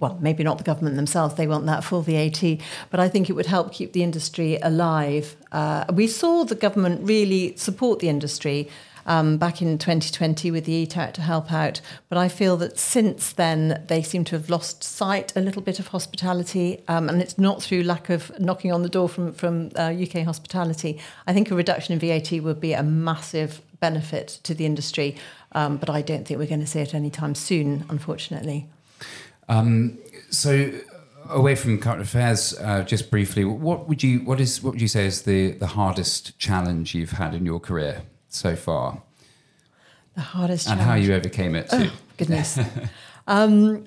well, 0.00 0.18
maybe 0.20 0.42
not 0.42 0.56
the 0.56 0.64
government 0.64 0.96
themselves, 0.96 1.34
they 1.34 1.46
want 1.46 1.66
that 1.66 1.84
full 1.84 2.00
VAT, 2.00 2.42
but 2.90 2.98
I 2.98 3.08
think 3.08 3.28
it 3.28 3.34
would 3.34 3.46
help 3.46 3.70
keep 3.70 3.92
the 3.92 4.02
industry 4.02 4.58
alive. 4.62 5.36
Uh, 5.52 5.84
we 5.92 6.06
saw 6.06 6.44
the 6.44 6.54
government 6.54 7.06
really 7.06 7.54
support 7.56 7.98
the 7.98 8.08
industry 8.08 8.70
um, 9.06 9.38
back 9.38 9.62
in 9.62 9.78
2020 9.78 10.50
with 10.50 10.64
the 10.64 10.72
Eat 10.72 10.96
Out 10.96 11.14
to 11.14 11.22
help 11.22 11.52
out. 11.52 11.80
But 12.08 12.18
I 12.18 12.28
feel 12.28 12.56
that 12.58 12.78
since 12.78 13.32
then, 13.32 13.84
they 13.88 14.02
seem 14.02 14.24
to 14.24 14.36
have 14.36 14.50
lost 14.50 14.84
sight 14.84 15.32
a 15.36 15.40
little 15.40 15.62
bit 15.62 15.78
of 15.78 15.88
hospitality. 15.88 16.82
Um, 16.88 17.08
and 17.08 17.20
it's 17.20 17.38
not 17.38 17.62
through 17.62 17.82
lack 17.82 18.10
of 18.10 18.32
knocking 18.38 18.72
on 18.72 18.82
the 18.82 18.88
door 18.88 19.08
from, 19.08 19.32
from 19.32 19.70
uh, 19.76 19.92
UK 19.92 20.24
hospitality. 20.24 21.00
I 21.26 21.32
think 21.32 21.50
a 21.50 21.54
reduction 21.54 21.92
in 21.94 21.98
VAT 21.98 22.42
would 22.42 22.60
be 22.60 22.72
a 22.72 22.82
massive 22.82 23.62
benefit 23.80 24.40
to 24.44 24.54
the 24.54 24.66
industry. 24.66 25.16
Um, 25.52 25.76
but 25.76 25.90
I 25.90 26.02
don't 26.02 26.26
think 26.26 26.38
we're 26.38 26.46
going 26.46 26.60
to 26.60 26.66
see 26.66 26.80
it 26.80 26.94
anytime 26.94 27.34
soon, 27.34 27.84
unfortunately. 27.88 28.68
Um, 29.48 29.98
so 30.30 30.70
away 31.28 31.54
from 31.54 31.78
current 31.78 32.02
affairs, 32.02 32.54
uh, 32.60 32.82
just 32.82 33.10
briefly, 33.10 33.44
what 33.44 33.88
would 33.88 34.02
you 34.02 34.20
what 34.20 34.40
is 34.40 34.62
what 34.62 34.72
would 34.72 34.80
you 34.80 34.88
say 34.88 35.06
is 35.06 35.22
the 35.22 35.52
the 35.52 35.66
hardest 35.66 36.38
challenge 36.38 36.94
you've 36.94 37.12
had 37.12 37.34
in 37.34 37.44
your 37.44 37.60
career? 37.60 38.02
So 38.30 38.56
far? 38.56 39.02
The 40.14 40.22
hardest 40.22 40.68
and 40.68 40.80
how 40.80 40.94
you 40.94 41.14
overcame 41.14 41.54
it 41.54 41.68
too. 41.70 41.88
Oh, 41.90 41.92
goodness. 42.16 42.58
um, 43.26 43.84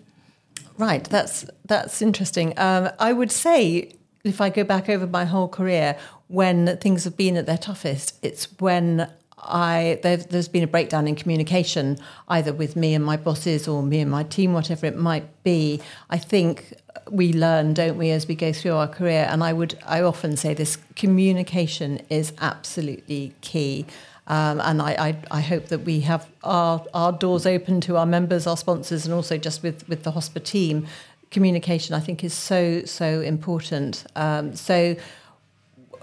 right, 0.77 1.03
that's 1.03 1.45
that's 1.65 2.01
interesting. 2.01 2.53
Um, 2.57 2.89
I 2.99 3.13
would 3.13 3.31
say 3.31 3.95
if 4.23 4.39
I 4.39 4.49
go 4.49 4.63
back 4.63 4.87
over 4.89 5.05
my 5.05 5.25
whole 5.25 5.47
career, 5.47 5.97
when 6.27 6.77
things 6.77 7.03
have 7.03 7.17
been 7.17 7.35
at 7.35 7.45
their 7.45 7.57
toughest, 7.57 8.17
it's 8.21 8.45
when 8.59 9.09
I 9.37 9.99
there's 10.01 10.47
been 10.47 10.63
a 10.63 10.67
breakdown 10.67 11.07
in 11.07 11.15
communication, 11.15 11.97
either 12.27 12.53
with 12.53 12.75
me 12.75 12.93
and 12.93 13.03
my 13.03 13.17
bosses 13.17 13.67
or 13.67 13.83
me 13.83 13.99
and 13.99 14.09
my 14.09 14.23
team, 14.23 14.53
whatever 14.53 14.85
it 14.85 14.97
might 14.97 15.43
be. 15.43 15.81
I 16.09 16.17
think 16.17 16.73
we 17.09 17.33
learn, 17.33 17.73
don't 17.73 17.97
we, 17.97 18.11
as 18.11 18.27
we 18.27 18.35
go 18.35 18.53
through 18.53 18.73
our 18.73 18.87
career. 18.87 19.27
And 19.29 19.43
I 19.43 19.53
would 19.53 19.77
I 19.85 20.01
often 20.01 20.37
say 20.37 20.53
this: 20.53 20.77
communication 20.95 22.01
is 22.09 22.33
absolutely 22.39 23.33
key. 23.41 23.85
Um, 24.27 24.61
and 24.61 24.81
I, 24.81 24.91
I, 24.91 25.17
I, 25.31 25.41
hope 25.41 25.65
that 25.65 25.79
we 25.79 25.99
have 26.01 26.29
our, 26.43 26.85
our 26.93 27.11
doors 27.11 27.45
open 27.45 27.81
to 27.81 27.97
our 27.97 28.05
members, 28.05 28.47
our 28.47 28.55
sponsors, 28.55 29.05
and 29.05 29.13
also 29.13 29.37
just 29.37 29.61
with, 29.61 29.87
with 29.89 30.03
the 30.03 30.13
HOSPA 30.13 30.45
team. 30.45 30.87
Communication, 31.29 31.93
I 31.93 31.99
think, 31.99 32.23
is 32.23 32.33
so, 32.33 32.85
so 32.85 33.19
important. 33.19 34.05
Um, 34.15 34.55
so, 34.55 34.95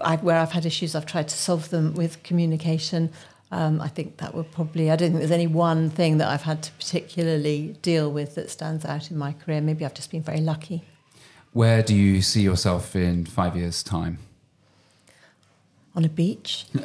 I've, 0.03 0.23
where 0.23 0.37
I've 0.37 0.51
had 0.51 0.65
issues, 0.65 0.95
I've 0.95 1.05
tried 1.05 1.29
to 1.29 1.35
solve 1.35 1.69
them 1.69 1.93
with 1.93 2.21
communication. 2.23 3.11
Um, 3.51 3.81
I 3.81 3.87
think 3.87 4.17
that 4.17 4.33
would 4.33 4.51
probably, 4.51 4.89
I 4.91 4.95
don't 4.95 5.09
think 5.09 5.19
there's 5.19 5.31
any 5.31 5.47
one 5.47 5.89
thing 5.89 6.17
that 6.19 6.29
I've 6.29 6.43
had 6.43 6.63
to 6.63 6.71
particularly 6.73 7.75
deal 7.81 8.11
with 8.11 8.35
that 8.35 8.49
stands 8.49 8.85
out 8.85 9.11
in 9.11 9.17
my 9.17 9.33
career. 9.33 9.61
Maybe 9.61 9.83
I've 9.83 9.93
just 9.93 10.11
been 10.11 10.23
very 10.23 10.39
lucky. 10.41 10.83
Where 11.53 11.83
do 11.83 11.93
you 11.93 12.21
see 12.21 12.41
yourself 12.41 12.95
in 12.95 13.25
five 13.25 13.57
years' 13.57 13.83
time? 13.83 14.19
On 15.93 16.05
a 16.05 16.09
beach. 16.09 16.65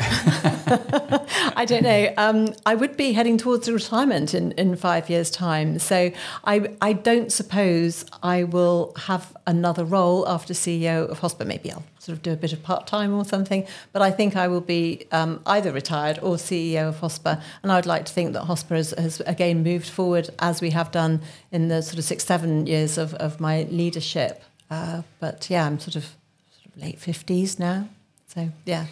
I 1.57 1.64
don't 1.66 1.85
know. 1.85 2.12
Um, 2.16 2.55
I 2.64 2.75
would 2.75 2.97
be 2.97 3.12
heading 3.12 3.38
towards 3.38 3.71
retirement 3.71 4.35
in, 4.35 4.53
in 4.53 4.75
five 4.75 5.09
years' 5.09 5.31
time. 5.31 5.79
So 5.79 6.11
I, 6.45 6.71
I 6.83 6.92
don't 6.92 7.31
suppose 7.31 8.05
I 8.23 8.42
will 8.42 8.92
have 8.97 9.37
another 9.47 9.85
role 9.85 10.29
after 10.29 10.55
CEO 10.55 11.09
of 11.09 11.21
HOSPA. 11.21 11.47
Maybe 11.47 11.71
I'll 11.71 11.85
sort 12.01 12.16
of 12.16 12.23
do 12.23 12.33
a 12.33 12.37
bit 12.37 12.53
of 12.53 12.64
part 12.64 12.88
time 12.88 13.14
or 13.14 13.25
something. 13.25 13.64
But 13.92 14.03
I 14.03 14.11
think 14.11 14.35
I 14.35 14.49
will 14.49 14.61
be 14.61 15.07
um, 15.12 15.40
either 15.47 15.71
retired 15.71 16.19
or 16.21 16.35
CEO 16.35 16.88
of 16.88 16.97
HOSPA. 16.97 17.40
And 17.62 17.71
I 17.71 17.77
would 17.77 17.87
like 17.87 18.07
to 18.07 18.12
think 18.12 18.33
that 18.33 18.45
HOSPA 18.45 18.77
has, 18.77 18.90
has, 18.90 19.21
again 19.21 19.62
moved 19.62 19.88
forward 19.88 20.31
as 20.40 20.61
we 20.61 20.71
have 20.71 20.90
done 20.90 21.23
in 21.53 21.69
the 21.69 21.81
sort 21.81 21.99
of 21.99 22.05
six, 22.05 22.25
seven 22.25 22.66
years 22.66 22.99
of, 22.99 23.14
of 23.14 23.38
my 23.38 23.62
leadership. 23.71 24.42
Uh, 24.69 25.03
but 25.21 25.49
yeah, 25.49 25.64
I'm 25.64 25.79
sort 25.79 25.95
of, 25.95 26.05
sort 26.51 26.75
of 26.75 26.83
late 26.83 26.99
50s 26.99 27.61
now. 27.61 27.88
So 28.37 28.51
yeah. 28.66 28.87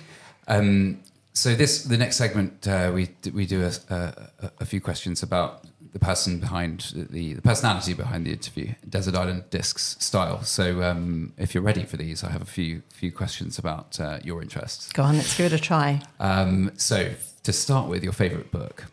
Um, 0.48 1.00
so 1.34 1.54
this 1.54 1.84
the 1.84 1.98
next 1.98 2.16
segment 2.16 2.66
uh, 2.66 2.90
we 2.94 3.10
we 3.32 3.44
do 3.44 3.62
a, 3.62 3.72
a, 3.94 4.50
a, 4.60 4.64
few 4.64 4.80
questions 4.80 5.22
about 5.22 5.64
the 5.92 5.98
person 5.98 6.40
behind 6.40 6.92
the 6.94 7.34
the 7.34 7.42
personality 7.42 7.92
behind 7.92 8.24
the 8.24 8.32
interview, 8.32 8.72
Desert 8.88 9.14
Island 9.14 9.44
Discs 9.50 9.96
style. 10.00 10.42
So 10.42 10.82
um, 10.82 11.34
if 11.36 11.54
you're 11.54 11.62
ready 11.62 11.84
for 11.84 11.98
these, 11.98 12.24
I 12.24 12.30
have 12.30 12.42
a 12.42 12.46
few 12.46 12.82
few 12.88 13.12
questions 13.12 13.58
about 13.58 14.00
uh, 14.00 14.18
your 14.24 14.40
interests. 14.40 14.90
Go 14.92 15.02
on, 15.02 15.16
let's 15.18 15.36
give 15.36 15.52
it 15.52 15.52
a 15.52 15.62
try. 15.62 16.00
Um, 16.20 16.72
so 16.76 17.12
to 17.42 17.52
start 17.52 17.88
with, 17.88 18.02
your 18.02 18.14
favourite 18.14 18.50
book. 18.50 18.86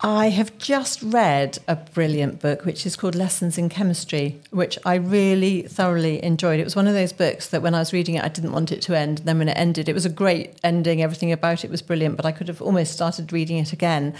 I 0.00 0.28
have 0.30 0.58
just 0.58 1.02
read 1.02 1.58
a 1.66 1.76
brilliant 1.76 2.40
book 2.40 2.64
which 2.64 2.84
is 2.84 2.96
called 2.96 3.14
Lessons 3.14 3.56
in 3.56 3.68
Chemistry, 3.68 4.40
which 4.50 4.78
I 4.84 4.96
really 4.96 5.62
thoroughly 5.62 6.22
enjoyed. 6.22 6.60
It 6.60 6.64
was 6.64 6.76
one 6.76 6.86
of 6.86 6.94
those 6.94 7.12
books 7.12 7.48
that 7.48 7.62
when 7.62 7.74
I 7.74 7.78
was 7.78 7.92
reading 7.92 8.16
it, 8.16 8.24
I 8.24 8.28
didn't 8.28 8.52
want 8.52 8.72
it 8.72 8.82
to 8.82 8.98
end. 8.98 9.20
And 9.20 9.28
then 9.28 9.38
when 9.38 9.48
it 9.48 9.56
ended, 9.56 9.88
it 9.88 9.94
was 9.94 10.04
a 10.04 10.10
great 10.10 10.58
ending. 10.62 11.00
Everything 11.00 11.32
about 11.32 11.64
it 11.64 11.70
was 11.70 11.80
brilliant, 11.80 12.16
but 12.16 12.26
I 12.26 12.32
could 12.32 12.48
have 12.48 12.60
almost 12.60 12.92
started 12.92 13.32
reading 13.32 13.58
it 13.58 13.72
again. 13.72 14.14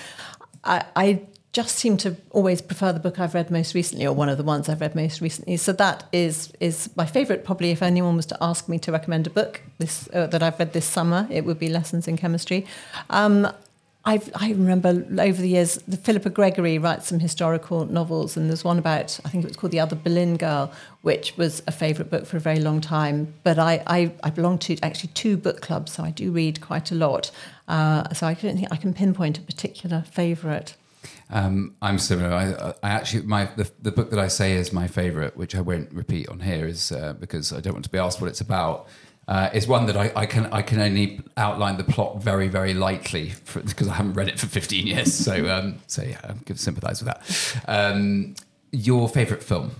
I, 0.62 0.84
I 0.96 1.22
just 1.52 1.76
seem 1.76 1.96
to 1.98 2.16
always 2.30 2.60
prefer 2.60 2.92
the 2.92 2.98
book 2.98 3.20
I've 3.20 3.34
read 3.34 3.50
most 3.50 3.74
recently, 3.74 4.06
or 4.06 4.12
one 4.12 4.28
of 4.28 4.38
the 4.38 4.44
ones 4.44 4.68
I've 4.68 4.80
read 4.80 4.94
most 4.94 5.20
recently. 5.20 5.56
So 5.56 5.72
that 5.72 6.04
is 6.12 6.52
is 6.60 6.90
my 6.96 7.06
favourite. 7.06 7.44
Probably, 7.44 7.70
if 7.70 7.82
anyone 7.82 8.16
was 8.16 8.26
to 8.26 8.38
ask 8.40 8.68
me 8.68 8.78
to 8.80 8.92
recommend 8.92 9.26
a 9.26 9.30
book 9.30 9.60
this 9.78 10.08
uh, 10.12 10.26
that 10.28 10.42
I've 10.42 10.58
read 10.58 10.72
this 10.72 10.87
summer, 10.87 11.28
it 11.30 11.44
would 11.44 11.58
be 11.58 11.68
Lessons 11.68 12.08
in 12.08 12.16
Chemistry. 12.16 12.66
Um, 13.10 13.52
I've, 14.06 14.30
i 14.34 14.50
remember 14.50 14.88
over 15.18 15.40
the 15.40 15.48
years, 15.48 15.76
the 15.88 15.96
Philippa 15.96 16.28
Gregory 16.28 16.78
writes 16.78 17.08
some 17.08 17.20
historical 17.20 17.86
novels, 17.86 18.36
and 18.36 18.50
there's 18.50 18.62
one 18.62 18.78
about, 18.78 19.18
I 19.24 19.30
think 19.30 19.44
it 19.44 19.48
was 19.48 19.56
called 19.56 19.70
The 19.70 19.80
Other 19.80 19.96
Boleyn 19.96 20.36
Girl, 20.36 20.70
which 21.00 21.36
was 21.38 21.62
a 21.66 21.72
favourite 21.72 22.10
book 22.10 22.26
for 22.26 22.36
a 22.36 22.40
very 22.40 22.60
long 22.60 22.82
time. 22.82 23.32
But 23.44 23.58
I, 23.58 23.82
I, 23.86 24.12
I, 24.22 24.28
belong 24.28 24.58
to 24.60 24.76
actually 24.82 25.10
two 25.14 25.38
book 25.38 25.62
clubs, 25.62 25.92
so 25.92 26.04
I 26.04 26.10
do 26.10 26.32
read 26.32 26.60
quite 26.60 26.90
a 26.90 26.94
lot. 26.94 27.30
Uh, 27.66 28.12
so 28.12 28.26
I 28.26 28.34
don't 28.34 28.56
think 28.56 28.68
I 28.70 28.76
can 28.76 28.92
pinpoint 28.92 29.38
a 29.38 29.42
particular 29.42 30.04
favourite. 30.10 30.74
Um, 31.30 31.74
I'm 31.80 31.98
similar. 31.98 32.30
I, 32.34 32.74
I 32.86 32.90
actually 32.90 33.22
my 33.22 33.46
the, 33.56 33.70
the 33.80 33.90
book 33.90 34.10
that 34.10 34.18
I 34.18 34.28
say 34.28 34.52
is 34.52 34.72
my 34.72 34.86
favourite, 34.86 35.36
which 35.36 35.54
I 35.54 35.62
won't 35.62 35.90
repeat 35.92 36.28
on 36.28 36.40
here, 36.40 36.66
is 36.66 36.92
uh, 36.92 37.14
because 37.14 37.52
I 37.52 37.60
don't 37.60 37.72
want 37.72 37.84
to 37.84 37.90
be 37.90 37.98
asked 37.98 38.20
what 38.20 38.28
it's 38.28 38.42
about. 38.42 38.86
Uh, 39.26 39.48
is 39.54 39.66
one 39.66 39.87
that 39.87 39.96
I, 39.96 40.12
I, 40.14 40.26
can 40.26 40.46
I 40.46 40.60
can 40.60 40.80
only 40.80 41.20
outline 41.38 41.78
the 41.78 41.84
plot 41.84 42.22
very 42.22 42.48
very 42.48 42.74
lightly 42.74 43.32
because 43.54 43.88
I 43.88 43.94
haven't 43.94 44.14
read 44.14 44.28
it 44.28 44.38
for 44.38 44.46
15 44.46 44.87
years. 44.87 45.14
So 45.14 45.48
um, 45.50 45.80
so 45.87 46.02
yeah, 46.02 46.18
I 46.22 46.54
sympathise 46.54 47.02
with 47.02 47.14
that. 47.14 47.62
Um, 47.66 48.34
your 48.70 49.08
favourite 49.08 49.42
film? 49.42 49.70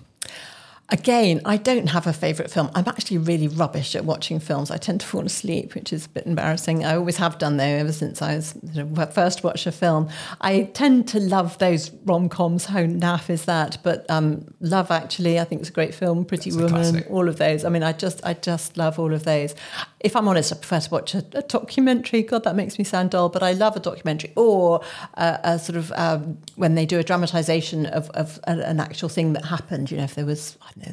Again, 0.91 1.41
I 1.47 1.57
don't 1.57 1.87
have 1.89 2.07
a 2.07 2.13
favourite 2.13 2.51
film. 2.51 2.71
I'm 2.75 2.87
actually 2.87 3.17
really 3.17 3.49
rubbish 3.49 3.97
at 3.97 4.05
watching 4.05 4.39
films. 4.39 4.71
I 4.71 4.77
tend 4.77 5.01
to 5.01 5.07
fall 5.07 5.25
asleep, 5.25 5.75
which 5.75 5.95
is 5.95 6.05
a 6.05 6.09
bit 6.11 6.27
embarrassing. 6.27 6.85
I 6.85 6.95
always 6.95 7.17
have 7.17 7.39
done 7.39 7.57
though, 7.57 7.65
ever 7.65 7.93
since 7.93 8.21
I 8.21 8.37
was 8.37 8.55
you 8.75 8.85
know, 8.85 9.07
first 9.07 9.43
watched 9.43 9.67
a 9.67 9.73
film. 9.73 10.11
I 10.43 10.65
tend 10.75 11.09
to 11.09 11.21
love 11.21 11.57
those 11.57 11.91
rom 12.05 12.29
coms. 12.29 12.67
How 12.67 12.81
naff 12.81 13.31
is 13.31 13.47
that? 13.47 13.79
But 13.83 14.05
um, 14.11 14.45
Love 14.61 14.91
Actually, 14.91 15.41
I 15.41 15.45
think 15.45 15.63
it's 15.63 15.71
a 15.71 15.73
great 15.73 15.95
film. 15.95 16.27
Pretty 16.27 16.51
That's 16.51 16.73
Woman, 16.73 17.05
all 17.09 17.29
of 17.31 17.39
those. 17.39 17.65
I 17.65 17.71
mean, 17.71 17.83
I 17.83 17.93
just, 17.93 18.23
I 18.23 18.35
just 18.35 18.77
love 18.77 18.99
all 18.99 19.15
of 19.15 19.25
those. 19.25 19.55
If 20.01 20.15
I'm 20.15 20.29
honest, 20.29 20.53
I 20.53 20.57
prefer 20.57 20.81
to 20.81 20.91
watch 20.91 21.15
a, 21.15 21.25
a 21.33 21.41
documentary. 21.41 22.23
God, 22.23 22.45
that 22.45 22.57
makes 22.57 22.79
me 22.79 22.85
sound 22.85 23.11
dull, 23.11 23.31
but 23.31 23.43
I 23.43 23.53
love 23.53 23.75
a 23.75 23.81
documentary 23.81 24.35
or 24.37 24.83
a, 25.15 25.41
a 25.45 25.59
sort 25.59 25.77
of 25.77 25.93
um, 25.97 26.37
when 26.57 26.75
they 26.75 26.85
do 26.85 26.99
a 26.99 27.03
dramatisation 27.03 27.87
of, 27.87 28.11
of 28.11 28.39
an 28.47 28.81
actual 28.81 29.09
thing 29.09 29.33
that 29.33 29.47
happened. 29.47 29.91
You 29.91 29.97
know, 29.97 30.05
if 30.05 30.15
there 30.15 30.27
was 30.27 30.59
know, 30.83 30.93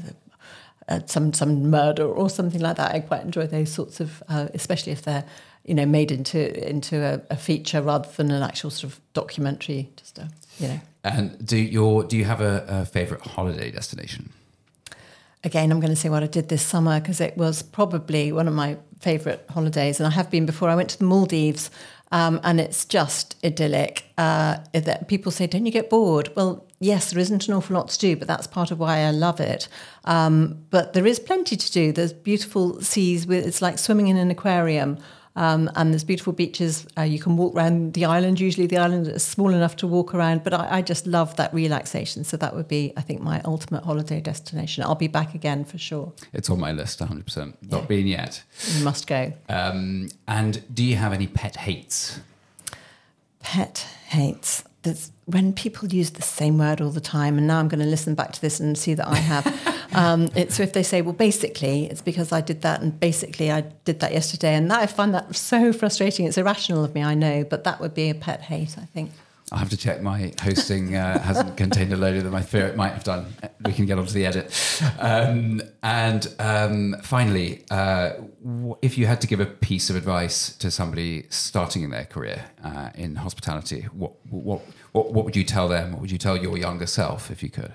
uh, 0.87 0.99
some 1.05 1.33
some 1.33 1.69
murder 1.69 2.05
or 2.05 2.29
something 2.29 2.61
like 2.61 2.77
that. 2.77 2.93
I 2.93 2.99
quite 2.99 3.21
enjoy 3.21 3.47
those 3.47 3.71
sorts 3.71 3.99
of, 3.99 4.21
uh, 4.27 4.47
especially 4.53 4.91
if 4.91 5.03
they're 5.03 5.25
you 5.65 5.73
know 5.73 5.85
made 5.85 6.11
into 6.11 6.67
into 6.67 7.01
a, 7.01 7.21
a, 7.29 7.37
feature 7.37 7.81
rather 7.81 8.09
than 8.17 8.31
an 8.31 8.43
actual 8.43 8.69
sort 8.69 8.93
of 8.93 8.99
documentary. 9.13 9.89
Just 9.95 10.17
a, 10.17 10.29
you 10.59 10.67
know. 10.67 10.81
And 11.03 11.45
do 11.45 11.57
your 11.57 12.03
do 12.03 12.17
you 12.17 12.25
have 12.25 12.41
a, 12.41 12.65
a 12.67 12.85
favorite 12.85 13.21
holiday 13.21 13.71
destination? 13.71 14.31
Again, 15.43 15.71
I'm 15.71 15.79
going 15.79 15.93
to 15.93 15.99
say 15.99 16.09
what 16.09 16.21
I 16.21 16.27
did 16.27 16.49
this 16.49 16.61
summer 16.61 16.99
because 16.99 17.19
it 17.19 17.35
was 17.35 17.63
probably 17.63 18.31
one 18.31 18.47
of 18.47 18.53
my 18.53 18.77
favourite 18.99 19.41
holidays, 19.49 19.99
and 19.99 20.07
I 20.07 20.11
have 20.11 20.29
been 20.29 20.45
before. 20.45 20.69
I 20.69 20.75
went 20.75 20.89
to 20.91 20.99
the 20.99 21.05
Maldives. 21.05 21.71
Um, 22.11 22.39
and 22.43 22.59
it's 22.59 22.85
just 22.85 23.35
idyllic. 23.43 24.05
Uh, 24.17 24.57
that 24.73 25.07
people 25.07 25.31
say, 25.31 25.47
"Don't 25.47 25.65
you 25.65 25.71
get 25.71 25.89
bored?" 25.89 26.29
Well, 26.35 26.65
yes, 26.79 27.11
there 27.11 27.19
isn't 27.19 27.47
an 27.47 27.53
awful 27.53 27.75
lot 27.75 27.89
to 27.89 27.99
do, 27.99 28.15
but 28.15 28.27
that's 28.27 28.47
part 28.47 28.71
of 28.71 28.79
why 28.79 28.99
I 28.99 29.11
love 29.11 29.39
it. 29.39 29.67
Um, 30.05 30.65
but 30.69 30.93
there 30.93 31.07
is 31.07 31.19
plenty 31.19 31.55
to 31.55 31.71
do. 31.71 31.91
There's 31.91 32.13
beautiful 32.13 32.81
seas. 32.81 33.25
With, 33.25 33.45
it's 33.45 33.61
like 33.61 33.79
swimming 33.79 34.07
in 34.07 34.17
an 34.17 34.29
aquarium. 34.31 34.97
Um, 35.35 35.71
and 35.75 35.93
there's 35.93 36.03
beautiful 36.03 36.33
beaches. 36.33 36.85
Uh, 36.97 37.03
you 37.03 37.17
can 37.17 37.37
walk 37.37 37.55
around 37.55 37.93
the 37.93 38.03
island. 38.03 38.39
Usually, 38.39 38.67
the 38.67 38.77
island 38.77 39.07
is 39.07 39.23
small 39.23 39.49
enough 39.49 39.77
to 39.77 39.87
walk 39.87 40.13
around, 40.13 40.43
but 40.43 40.53
I, 40.53 40.77
I, 40.77 40.81
just 40.81 41.07
love 41.07 41.37
that 41.37 41.53
relaxation. 41.53 42.25
So 42.25 42.35
that 42.37 42.53
would 42.53 42.67
be, 42.67 42.91
I 42.97 43.01
think, 43.01 43.21
my 43.21 43.41
ultimate 43.45 43.83
holiday 43.85 44.19
destination. 44.19 44.83
I'll 44.83 44.95
be 44.95 45.07
back 45.07 45.33
again 45.33 45.63
for 45.63 45.77
sure. 45.77 46.11
It's 46.33 46.49
on 46.49 46.59
my 46.59 46.73
list, 46.73 46.99
100. 46.99 47.25
percent 47.25 47.57
Not 47.71 47.87
been 47.87 48.07
yet. 48.07 48.43
You 48.75 48.83
must 48.83 49.07
go. 49.07 49.31
Um, 49.47 50.09
and 50.27 50.61
do 50.73 50.83
you 50.83 50.97
have 50.97 51.13
any 51.13 51.27
pet 51.27 51.55
hates? 51.55 52.19
Pet 53.39 53.87
hates 54.07 54.65
there's, 54.83 55.11
when 55.25 55.53
people 55.53 55.87
use 55.89 56.11
the 56.11 56.21
same 56.21 56.57
word 56.57 56.81
all 56.81 56.89
the 56.89 57.01
time, 57.01 57.37
and 57.37 57.45
now 57.47 57.59
I'm 57.59 57.67
going 57.67 57.81
to 57.81 57.85
listen 57.85 58.15
back 58.15 58.31
to 58.33 58.41
this 58.41 58.59
and 58.59 58.77
see 58.77 58.93
that 58.95 59.07
I 59.07 59.15
have. 59.15 59.45
um, 59.93 60.29
it's 60.35 60.55
so 60.55 60.63
if 60.63 60.73
they 60.73 60.83
say, 60.83 61.01
well, 61.01 61.13
basically, 61.13 61.85
it's 61.85 62.01
because 62.01 62.31
I 62.31 62.41
did 62.41 62.61
that, 62.61 62.81
and 62.81 62.99
basically, 62.99 63.51
I 63.51 63.61
did 63.85 63.99
that 63.99 64.13
yesterday, 64.13 64.55
and 64.55 64.69
that, 64.71 64.79
I 64.79 64.87
find 64.87 65.13
that 65.13 65.35
so 65.35 65.73
frustrating. 65.73 66.25
It's 66.25 66.37
irrational 66.37 66.83
of 66.83 66.95
me, 66.95 67.03
I 67.03 67.13
know, 67.13 67.43
but 67.43 67.63
that 67.63 67.79
would 67.79 67.93
be 67.93 68.09
a 68.09 68.15
pet 68.15 68.41
hate, 68.41 68.77
I 68.77 68.85
think. 68.85 69.11
I'll 69.51 69.59
have 69.59 69.69
to 69.69 69.77
check 69.77 70.01
my 70.01 70.31
hosting 70.41 70.95
uh, 70.95 71.19
hasn't 71.19 71.57
contained 71.63 71.91
a 71.91 71.97
load 71.97 72.15
of 72.15 72.23
that 72.23 72.33
I 72.33 72.41
fear 72.41 72.67
it 72.67 72.77
might 72.77 72.93
have 72.93 73.03
done. 73.03 73.33
We 73.65 73.73
can 73.73 73.85
get 73.85 73.99
onto 73.99 74.13
the 74.13 74.25
edit. 74.25 74.81
Um, 74.97 75.61
and 75.83 76.33
um, 76.39 76.95
finally, 77.03 77.65
uh, 77.69 78.13
if 78.81 78.97
you 78.97 79.07
had 79.07 79.19
to 79.21 79.27
give 79.27 79.41
a 79.41 79.45
piece 79.45 79.89
of 79.89 79.97
advice 79.97 80.55
to 80.55 80.71
somebody 80.71 81.25
starting 81.29 81.83
in 81.83 81.89
their 81.89 82.05
career 82.05 82.45
uh, 82.63 82.91
in 82.95 83.17
hospitality, 83.17 83.81
what, 83.91 84.13
what, 84.29 84.61
what, 84.93 85.11
what 85.11 85.25
would 85.25 85.35
you 85.35 85.43
tell 85.43 85.67
them? 85.67 85.91
What 85.91 86.01
would 86.01 86.11
you 86.11 86.17
tell 86.17 86.37
your 86.37 86.57
younger 86.57 86.85
self 86.85 87.29
if 87.29 87.43
you 87.43 87.49
could? 87.49 87.73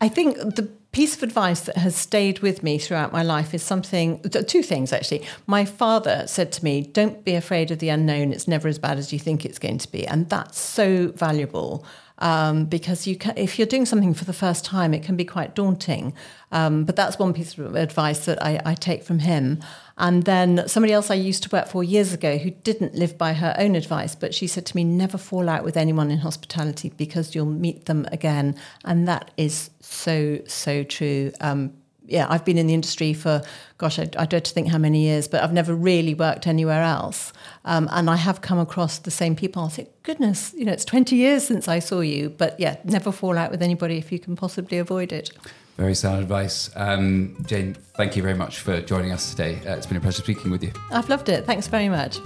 I 0.00 0.08
think 0.08 0.36
the 0.36 0.70
piece 0.92 1.16
of 1.16 1.22
advice 1.22 1.60
that 1.60 1.76
has 1.76 1.94
stayed 1.94 2.40
with 2.40 2.62
me 2.62 2.78
throughout 2.78 3.12
my 3.12 3.22
life 3.22 3.54
is 3.54 3.62
something 3.62 4.20
two 4.22 4.62
things 4.62 4.92
actually. 4.92 5.24
My 5.46 5.64
father 5.64 6.24
said 6.26 6.50
to 6.52 6.64
me 6.64 6.82
don't 6.82 7.24
be 7.24 7.34
afraid 7.34 7.70
of 7.70 7.78
the 7.78 7.90
unknown. 7.90 8.32
It's 8.32 8.48
never 8.48 8.66
as 8.66 8.78
bad 8.78 8.98
as 8.98 9.12
you 9.12 9.18
think 9.18 9.44
it's 9.44 9.58
going 9.58 9.78
to 9.78 9.92
be. 9.92 10.06
And 10.06 10.28
that's 10.28 10.58
so 10.58 11.08
valuable 11.08 11.84
um, 12.20 12.64
because 12.64 13.06
you 13.06 13.16
can, 13.16 13.36
if 13.36 13.58
you're 13.58 13.66
doing 13.66 13.86
something 13.86 14.14
for 14.14 14.24
the 14.24 14.32
first 14.32 14.64
time 14.64 14.94
it 14.94 15.02
can 15.02 15.16
be 15.16 15.24
quite 15.24 15.54
daunting 15.54 16.12
um, 16.52 16.84
but 16.84 16.96
that's 16.96 17.18
one 17.18 17.32
piece 17.32 17.56
of 17.56 17.74
advice 17.74 18.24
that 18.26 18.42
I, 18.42 18.60
I 18.64 18.74
take 18.74 19.02
from 19.02 19.20
him 19.20 19.60
and 20.00 20.22
then 20.24 20.66
somebody 20.66 20.94
else 20.94 21.10
I 21.10 21.14
used 21.14 21.42
to 21.42 21.50
work 21.50 21.68
for 21.68 21.84
years 21.84 22.14
ago 22.14 22.38
who 22.38 22.50
didn't 22.50 22.94
live 22.94 23.18
by 23.18 23.34
her 23.34 23.54
own 23.58 23.76
advice, 23.76 24.14
but 24.14 24.34
she 24.34 24.46
said 24.46 24.64
to 24.66 24.76
me, 24.76 24.82
never 24.82 25.18
fall 25.18 25.46
out 25.46 25.62
with 25.62 25.76
anyone 25.76 26.10
in 26.10 26.18
hospitality 26.18 26.88
because 26.96 27.34
you'll 27.34 27.44
meet 27.44 27.84
them 27.84 28.06
again. 28.10 28.56
And 28.82 29.06
that 29.06 29.30
is 29.36 29.68
so, 29.80 30.40
so 30.46 30.84
true. 30.84 31.32
Um, 31.42 31.74
yeah, 32.10 32.26
I've 32.28 32.44
been 32.44 32.58
in 32.58 32.66
the 32.66 32.74
industry 32.74 33.12
for, 33.12 33.42
gosh, 33.78 33.98
I, 33.98 34.08
I 34.18 34.26
don't 34.26 34.46
think 34.46 34.68
how 34.68 34.78
many 34.78 35.02
years, 35.02 35.28
but 35.28 35.42
I've 35.42 35.52
never 35.52 35.74
really 35.74 36.12
worked 36.12 36.46
anywhere 36.46 36.82
else. 36.82 37.32
Um, 37.64 37.88
and 37.92 38.10
I 38.10 38.16
have 38.16 38.40
come 38.40 38.58
across 38.58 38.98
the 38.98 39.10
same 39.10 39.36
people. 39.36 39.64
I 39.64 39.68
think, 39.68 39.88
goodness, 40.02 40.52
you 40.56 40.64
know, 40.64 40.72
it's 40.72 40.84
20 40.84 41.14
years 41.14 41.46
since 41.46 41.68
I 41.68 41.78
saw 41.78 42.00
you. 42.00 42.30
But 42.30 42.58
yeah, 42.58 42.76
never 42.84 43.12
fall 43.12 43.38
out 43.38 43.50
with 43.50 43.62
anybody 43.62 43.96
if 43.96 44.10
you 44.10 44.18
can 44.18 44.34
possibly 44.36 44.78
avoid 44.78 45.12
it. 45.12 45.30
Very 45.76 45.94
sound 45.94 46.20
advice. 46.20 46.68
Um, 46.74 47.36
Jane, 47.46 47.74
thank 47.94 48.16
you 48.16 48.22
very 48.22 48.34
much 48.34 48.58
for 48.58 48.80
joining 48.82 49.12
us 49.12 49.30
today. 49.30 49.60
Uh, 49.66 49.76
it's 49.76 49.86
been 49.86 49.96
a 49.96 50.00
pleasure 50.00 50.22
speaking 50.22 50.50
with 50.50 50.62
you. 50.62 50.72
I've 50.90 51.08
loved 51.08 51.28
it. 51.28 51.46
Thanks 51.46 51.68
very 51.68 51.88
much. 51.88 52.18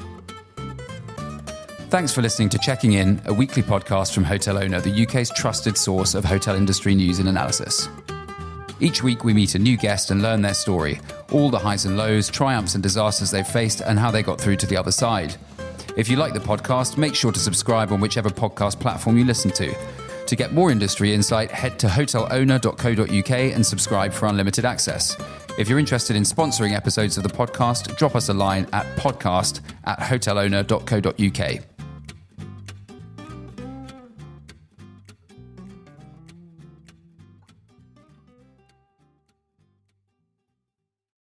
Thanks 1.90 2.12
for 2.12 2.22
listening 2.22 2.48
to 2.48 2.58
Checking 2.58 2.94
In, 2.94 3.20
a 3.26 3.32
weekly 3.32 3.62
podcast 3.62 4.14
from 4.14 4.24
Hotel 4.24 4.58
Owner, 4.58 4.80
the 4.80 5.04
UK's 5.04 5.30
trusted 5.30 5.76
source 5.76 6.16
of 6.16 6.24
hotel 6.24 6.56
industry 6.56 6.94
news 6.94 7.20
and 7.20 7.28
analysis. 7.28 7.88
Each 8.80 9.02
week, 9.02 9.24
we 9.24 9.32
meet 9.32 9.54
a 9.54 9.58
new 9.58 9.76
guest 9.76 10.10
and 10.10 10.22
learn 10.22 10.42
their 10.42 10.54
story, 10.54 11.00
all 11.30 11.50
the 11.50 11.58
highs 11.58 11.84
and 11.84 11.96
lows, 11.96 12.28
triumphs 12.28 12.74
and 12.74 12.82
disasters 12.82 13.30
they've 13.30 13.46
faced, 13.46 13.80
and 13.80 13.98
how 13.98 14.10
they 14.10 14.22
got 14.22 14.40
through 14.40 14.56
to 14.56 14.66
the 14.66 14.76
other 14.76 14.92
side. 14.92 15.36
If 15.96 16.08
you 16.08 16.16
like 16.16 16.34
the 16.34 16.40
podcast, 16.40 16.96
make 16.98 17.14
sure 17.14 17.32
to 17.32 17.38
subscribe 17.38 17.92
on 17.92 18.00
whichever 18.00 18.30
podcast 18.30 18.80
platform 18.80 19.16
you 19.16 19.24
listen 19.24 19.50
to. 19.52 19.74
To 20.26 20.36
get 20.36 20.52
more 20.52 20.70
industry 20.70 21.14
insight, 21.14 21.50
head 21.50 21.78
to 21.80 21.86
hotelowner.co.uk 21.86 23.30
and 23.30 23.64
subscribe 23.64 24.12
for 24.12 24.26
unlimited 24.26 24.64
access. 24.64 25.16
If 25.56 25.68
you're 25.68 25.78
interested 25.78 26.16
in 26.16 26.24
sponsoring 26.24 26.72
episodes 26.72 27.16
of 27.16 27.22
the 27.22 27.28
podcast, 27.28 27.96
drop 27.96 28.16
us 28.16 28.28
a 28.28 28.34
line 28.34 28.66
at 28.72 28.86
podcast 28.96 29.60
at 29.84 30.00
hotelowner.co.uk. 30.00 31.73